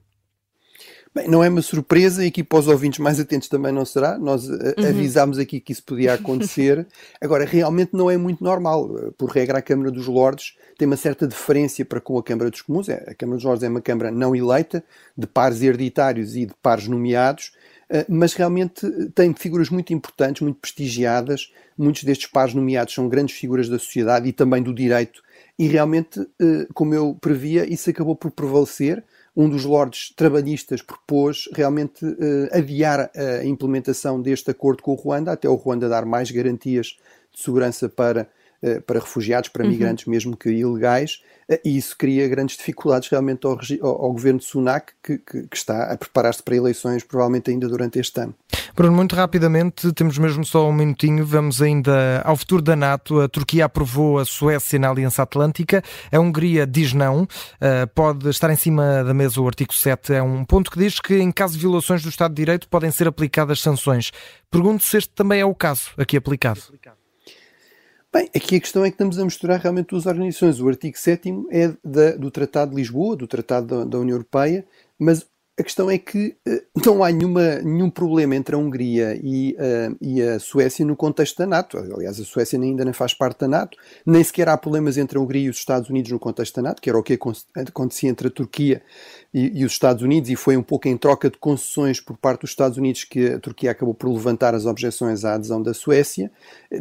Bem, 1.17 1.29
não 1.29 1.43
é 1.43 1.49
uma 1.49 1.63
surpresa 1.63 2.23
e 2.23 2.29
aqui 2.29 2.45
para 2.45 2.59
os 2.59 2.69
ouvintes 2.69 2.99
mais 2.99 3.19
atentos 3.19 3.49
também 3.49 3.73
não 3.73 3.87
será. 3.87 4.19
Nós 4.19 4.51
eh, 4.51 4.75
uhum. 4.77 4.89
avisámos 4.89 5.39
aqui 5.39 5.61
que 5.61 5.73
isso 5.73 5.83
podia 5.83 6.13
acontecer. 6.13 6.87
Agora, 7.19 7.47
realmente 7.47 7.95
não 7.95 8.11
é 8.11 8.19
muito 8.19 8.45
normal. 8.45 8.87
Por 9.17 9.31
regra, 9.31 9.57
a 9.57 9.63
Câmara 9.63 9.91
dos 9.91 10.07
Lordes 10.07 10.55
tem 10.77 10.87
uma 10.87 10.97
certa 10.99 11.27
diferença 11.27 11.83
para 11.87 12.03
com 12.03 12.19
a 12.19 12.23
Câmara 12.23 12.51
dos 12.51 12.61
Comuns. 12.61 12.91
É, 12.91 13.03
a 13.09 13.15
Câmara 13.15 13.37
dos 13.39 13.45
Lordes 13.45 13.63
é 13.63 13.69
uma 13.71 13.81
Câmara 13.81 14.11
não 14.11 14.37
eleita, 14.37 14.85
de 15.17 15.27
pares 15.27 15.63
hereditários 15.63 16.37
e 16.37 16.45
de 16.45 16.55
pares 16.61 16.87
nomeados, 16.87 17.53
eh, 17.55 17.66
mas 18.09 18.35
realmente 18.35 18.89
tem 19.15 19.33
figuras 19.35 19.71
muito 19.71 19.93
importantes, 19.93 20.43
muito 20.43 20.59
prestigiadas. 20.59 21.53
Muitos 21.79 22.05
destes 22.05 22.29
pares 22.29 22.55
nomeados 22.55 22.95
são 22.95 23.09
grandes 23.09 23.37
figuras 23.37 23.69
da 23.69 23.79
sociedade 23.79 24.29
e 24.29 24.33
também 24.33 24.63
do 24.63 24.75
direito. 24.75 25.23
E 25.59 25.69
realmente, 25.69 26.21
eh, 26.41 26.67
como 26.75 26.95
eu 26.95 27.17
previa, 27.21 27.67
isso 27.73 27.89
acabou 27.89 28.15
por 28.15 28.31
prevalecer. 28.31 29.03
Um 29.35 29.49
dos 29.49 29.65
lordes 29.65 30.13
trabalhistas 30.15 30.83
propôs 30.83 31.49
realmente 31.55 32.05
eh, 32.05 32.59
adiar 32.59 33.11
a 33.15 33.45
implementação 33.45 34.21
deste 34.21 34.51
acordo 34.51 34.83
com 34.83 34.93
o 34.93 34.95
Ruanda, 34.95 35.33
até 35.33 35.49
o 35.49 35.55
Ruanda 35.55 35.89
dar 35.89 36.05
mais 36.05 36.31
garantias 36.31 36.99
de 37.33 37.41
segurança 37.43 37.89
para 37.89 38.23
eh, 38.23 38.27
para 38.87 39.01
refugiados, 39.01 39.49
para 39.49 39.65
uhum. 39.65 39.71
migrantes, 39.71 40.07
mesmo 40.07 40.37
que 40.37 40.51
ilegais, 40.51 41.23
eh, 41.49 41.61
e 41.65 41.77
isso 41.77 41.97
cria 41.97 42.27
grandes 42.29 42.57
dificuldades 42.57 43.09
realmente 43.09 43.47
ao, 43.47 43.59
ao, 43.83 44.13
governo 44.13 44.41
de 44.41 44.45
Sunak, 44.45 44.93
que, 45.03 45.19
que, 45.19 45.43
que 45.49 45.57
está 45.57 45.93
a 45.93 45.97
preparar-se 45.97 46.43
para 46.43 46.57
eleições, 46.57 47.03
provavelmente 47.05 47.51
ainda 47.51 47.69
durante 47.69 47.99
este 47.99 48.21
ano. 48.21 48.35
Bruno, 48.75 48.95
muito 48.95 49.15
rapidamente, 49.15 49.91
temos 49.93 50.19
mesmo 50.19 50.45
só 50.45 50.69
um 50.69 50.73
minutinho, 50.73 51.25
vamos 51.25 51.63
ainda 51.63 52.21
ao 52.25 52.37
futuro 52.37 52.61
da 52.61 52.77
NATO. 52.77 53.21
A 53.21 53.29
Turquia 53.29 53.65
aprovou 53.65 54.19
a 54.19 54.25
Suécia 54.25 54.79
na 54.79 54.91
Aliança 54.91 55.23
Atlântica, 55.23 55.83
a 56.13 56.19
Hungria 56.19 56.67
diz 56.67 56.93
não, 56.93 57.27
eh, 57.61 57.87
pode 57.87 58.29
estar 58.29 58.51
em 58.51 58.57
cima 58.57 59.03
da 59.03 59.15
mesa 59.15 59.41
o 59.41 59.47
artigo 59.47 59.73
7, 59.73 60.15
é 60.15 60.23
um 60.23 60.45
ponto 60.45 60.71
que 60.71 60.79
diz 60.79 61.01
que 61.01 61.17
em 61.17 61.33
caso 61.33 61.55
de 61.55 61.61
violações 61.61 62.03
do 62.03 62.09
Estado 62.09 62.33
de 62.33 62.43
Direito 62.43 62.69
podem 62.69 62.91
ser 62.91 63.09
aplicadas 63.09 63.61
sanções. 63.61 64.13
Pergunto 64.51 64.85
se 64.85 64.99
este 64.99 65.11
também 65.11 65.41
é 65.41 65.45
o 65.45 65.55
caso 65.55 65.91
aqui 65.97 66.17
aplicado. 66.17 66.61
Bem, 68.17 68.31
aqui 68.35 68.57
a 68.57 68.61
questão 68.61 68.83
é 68.83 68.89
que 68.89 68.95
estamos 68.95 69.19
a 69.19 69.25
misturar 69.27 69.61
realmente 69.61 69.89
duas 69.89 70.07
organizações. 70.07 70.59
O 70.59 70.67
artigo 70.67 70.97
7 70.97 71.35
é 71.51 71.69
da, 71.85 72.13
do 72.13 72.31
Tratado 72.31 72.71
de 72.71 72.77
Lisboa, 72.79 73.15
do 73.15 73.27
Tratado 73.27 73.67
da, 73.67 73.85
da 73.85 73.99
União 73.99 74.15
Europeia, 74.15 74.67
mas 74.99 75.27
a 75.59 75.63
questão 75.63 75.91
é 75.91 75.97
que 75.97 76.37
uh, 76.47 76.81
não 76.85 77.03
há 77.03 77.11
nenhuma, 77.11 77.57
nenhum 77.61 77.89
problema 77.89 78.37
entre 78.37 78.55
a 78.55 78.59
Hungria 78.59 79.19
e, 79.23 79.55
uh, 79.55 79.97
e, 80.03 80.21
a 80.21 80.39
Suécia 80.39 80.85
no 80.85 80.95
contexto 80.95 81.39
da 81.39 81.47
NATO. 81.47 81.79
Aliás, 81.79 82.21
a 82.21 82.25
Suécia 82.25 82.61
ainda 82.61 82.85
nem 82.85 82.93
faz 82.93 83.15
parte 83.15 83.41
da 83.41 83.49
NATO. 83.49 83.79
Nem 84.05 84.23
sequer 84.23 84.51
há 84.51 84.57
problemas 84.59 84.99
entre 84.99 85.17
a 85.17 85.21
Hungria 85.21 85.47
e 85.47 85.49
os 85.49 85.57
Estados 85.57 85.89
Unidos 85.89 86.13
no 86.13 86.19
contexto 86.19 86.57
da 86.57 86.63
NATO, 86.63 86.83
que 86.83 86.91
era 86.91 86.99
o 86.99 87.03
que 87.03 87.19
acontecia 87.55 88.11
entre 88.11 88.29
a 88.29 88.31
Turquia 88.31 88.83
e, 89.33 89.61
e, 89.61 89.65
os 89.65 89.73
Estados 89.73 90.03
Unidos, 90.03 90.29
e 90.29 90.37
foi 90.37 90.59
um 90.59 90.63
pouco 90.63 90.89
em 90.89 90.97
troca 90.97 91.31
de 91.31 91.39
concessões 91.39 92.01
por 92.01 92.19
parte 92.19 92.43
dos 92.43 92.51
Estados 92.51 92.77
Unidos 92.77 93.05
que 93.05 93.27
a 93.27 93.41
Turquia 93.41 93.71
acabou 93.71 93.95
por 93.95 94.13
levantar 94.13 94.55
as 94.55 94.67
objeções 94.67 95.25
à 95.25 95.35
adesão 95.37 95.63
da 95.63 95.73
Suécia. 95.73 96.31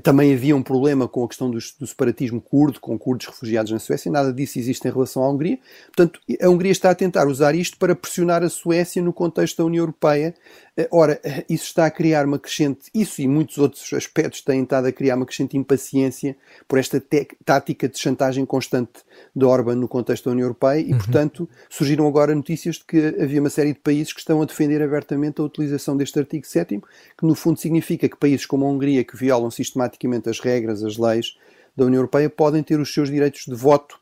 Também 0.04 0.34
havia 0.34 0.56
um 0.56 0.62
problema 0.62 1.08
com 1.08 1.24
a 1.24 1.28
questão 1.30 1.50
do, 1.50 1.60
do 1.80 1.88
separatismo 1.88 2.42
curdo, 2.42 2.82
com 2.82 3.00
curdos 3.00 3.28
refugiados 3.28 3.72
na 3.72 3.80
Suécia. 3.80 4.12
Nada 4.12 4.34
disso 4.34 4.60
existe 4.60 4.86
em 4.86 4.92
relação 4.92 5.24
à 5.24 5.32
Hungria. 5.32 5.58
Portanto, 5.96 6.20
a 6.42 6.50
Hungria 6.50 6.74
está 6.74 6.90
a 6.90 6.96
tentar 6.96 7.26
usar 7.28 7.56
isto 7.56 7.78
para 7.78 7.96
pressionar 7.96 8.44
a 8.44 8.50
Suécia 8.50 8.65
Suécia 8.66 9.00
no 9.02 9.14
contexto 9.14 9.58
da 9.58 9.66
União 9.66 9.84
Europeia. 9.84 10.34
Eh, 10.76 10.88
ora, 10.92 11.20
eh, 11.24 11.46
isso 11.48 11.66
está 11.66 11.86
a 11.86 11.92
criar 11.92 12.26
uma 12.26 12.40
crescente, 12.40 12.90
isso 12.94 13.22
e 13.22 13.28
muitos 13.28 13.60
outros 13.60 13.94
aspectos 13.94 14.42
têm 14.42 14.64
estado 14.64 14.88
a 14.88 14.92
criar 14.92 15.16
uma 15.16 15.26
crescente 15.26 15.56
impaciência 15.56 16.36
por 16.68 16.80
esta 16.80 17.02
tática 17.46 17.88
de 17.88 18.00
chantagem 18.00 18.44
constante 18.44 19.04
de 19.36 19.46
Orban 19.46 19.76
no 19.76 19.88
contexto 19.88 20.26
da 20.26 20.32
União 20.32 20.46
Europeia 20.46 20.80
e, 20.80 20.92
uhum. 20.92 20.98
portanto, 20.98 21.48
surgiram 21.70 22.08
agora 22.08 22.34
notícias 22.34 22.78
de 22.78 22.86
que 22.86 23.22
havia 23.22 23.40
uma 23.40 23.52
série 23.52 23.74
de 23.74 23.80
países 23.80 24.12
que 24.12 24.20
estão 24.20 24.42
a 24.42 24.46
defender 24.46 24.82
abertamente 24.82 25.40
a 25.40 25.44
utilização 25.44 25.96
deste 25.96 26.18
artigo 26.18 26.46
7 26.46 26.82
que 27.16 27.26
no 27.26 27.36
fundo 27.36 27.60
significa 27.60 28.10
que 28.10 28.18
países 28.18 28.48
como 28.48 28.66
a 28.66 28.70
Hungria, 28.70 29.04
que 29.04 29.16
violam 29.16 29.52
sistematicamente 29.52 30.28
as 30.28 30.40
regras, 30.40 30.84
as 30.84 30.98
leis 30.98 31.38
da 31.78 31.86
União 31.86 32.00
Europeia, 32.00 32.30
podem 32.30 32.64
ter 32.64 32.80
os 32.80 32.92
seus 32.92 33.12
direitos 33.12 33.46
de 33.46 33.54
voto 33.54 34.00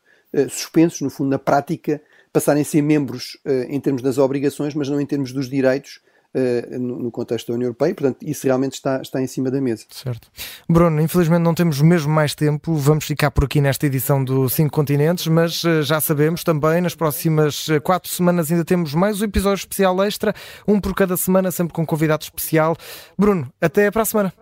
suspensos, 0.50 1.02
no 1.02 1.10
fundo, 1.10 1.30
na 1.30 1.40
prática, 1.40 2.02
passarem 2.34 2.64
a 2.64 2.66
ser 2.66 2.82
membros 2.82 3.38
uh, 3.46 3.70
em 3.70 3.80
termos 3.80 4.02
das 4.02 4.18
obrigações, 4.18 4.74
mas 4.74 4.90
não 4.90 5.00
em 5.00 5.06
termos 5.06 5.32
dos 5.32 5.48
direitos, 5.48 6.02
Uh, 6.36 6.80
no, 6.80 7.12
contexto 7.12 7.50
da 7.50 7.54
União 7.54 7.68
Europeia, 7.68 7.94
portanto, 7.94 8.24
isso 8.24 8.48
realmente 8.48 8.74
está, 8.74 9.00
está 9.00 9.22
em 9.22 9.28
cima 9.28 9.52
da 9.52 9.62
mesa. 9.62 9.86
Certo. 9.92 10.32
Bruno, 10.68 11.00
infelizmente 11.00 11.44
não 11.44 11.54
temos 11.54 11.80
mesmo 11.80 12.12
mais 12.12 12.34
tempo, 12.34 12.74
vamos 12.74 13.06
ficar 13.06 13.30
por 13.30 13.44
aqui 13.44 13.62
nesta 13.62 13.86
edição 13.86 14.24
do 14.24 14.50
Cinco 14.50 14.72
Continentes, 14.72 15.28
mas 15.28 15.62
já 15.84 16.02
sabemos 16.02 16.44
também, 16.44 16.82
nas 16.82 16.96
próximas 16.96 17.68
quatro 17.84 18.10
semanas 18.10 18.52
ainda 18.52 18.66
temos 18.66 18.96
mais 18.96 19.22
um 19.22 19.26
episódio 19.26 19.62
especial 19.62 20.04
extra, 20.04 20.34
um 20.68 20.82
por 20.82 20.96
cada 20.96 21.16
semana, 21.18 21.52
sempre 21.52 21.72
com 21.72 21.86
convidado 21.86 22.24
especial. 22.24 22.76
Bruno, 23.16 23.54
até 23.62 23.92
para 23.92 24.02
a 24.02 24.06
semana. 24.06 24.34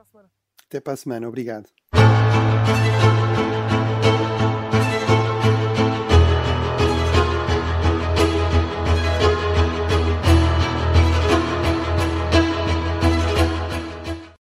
Até 0.69 0.79
para 0.79 0.93
a 0.93 0.95
semana, 0.95 1.27
obrigado. 1.27 1.65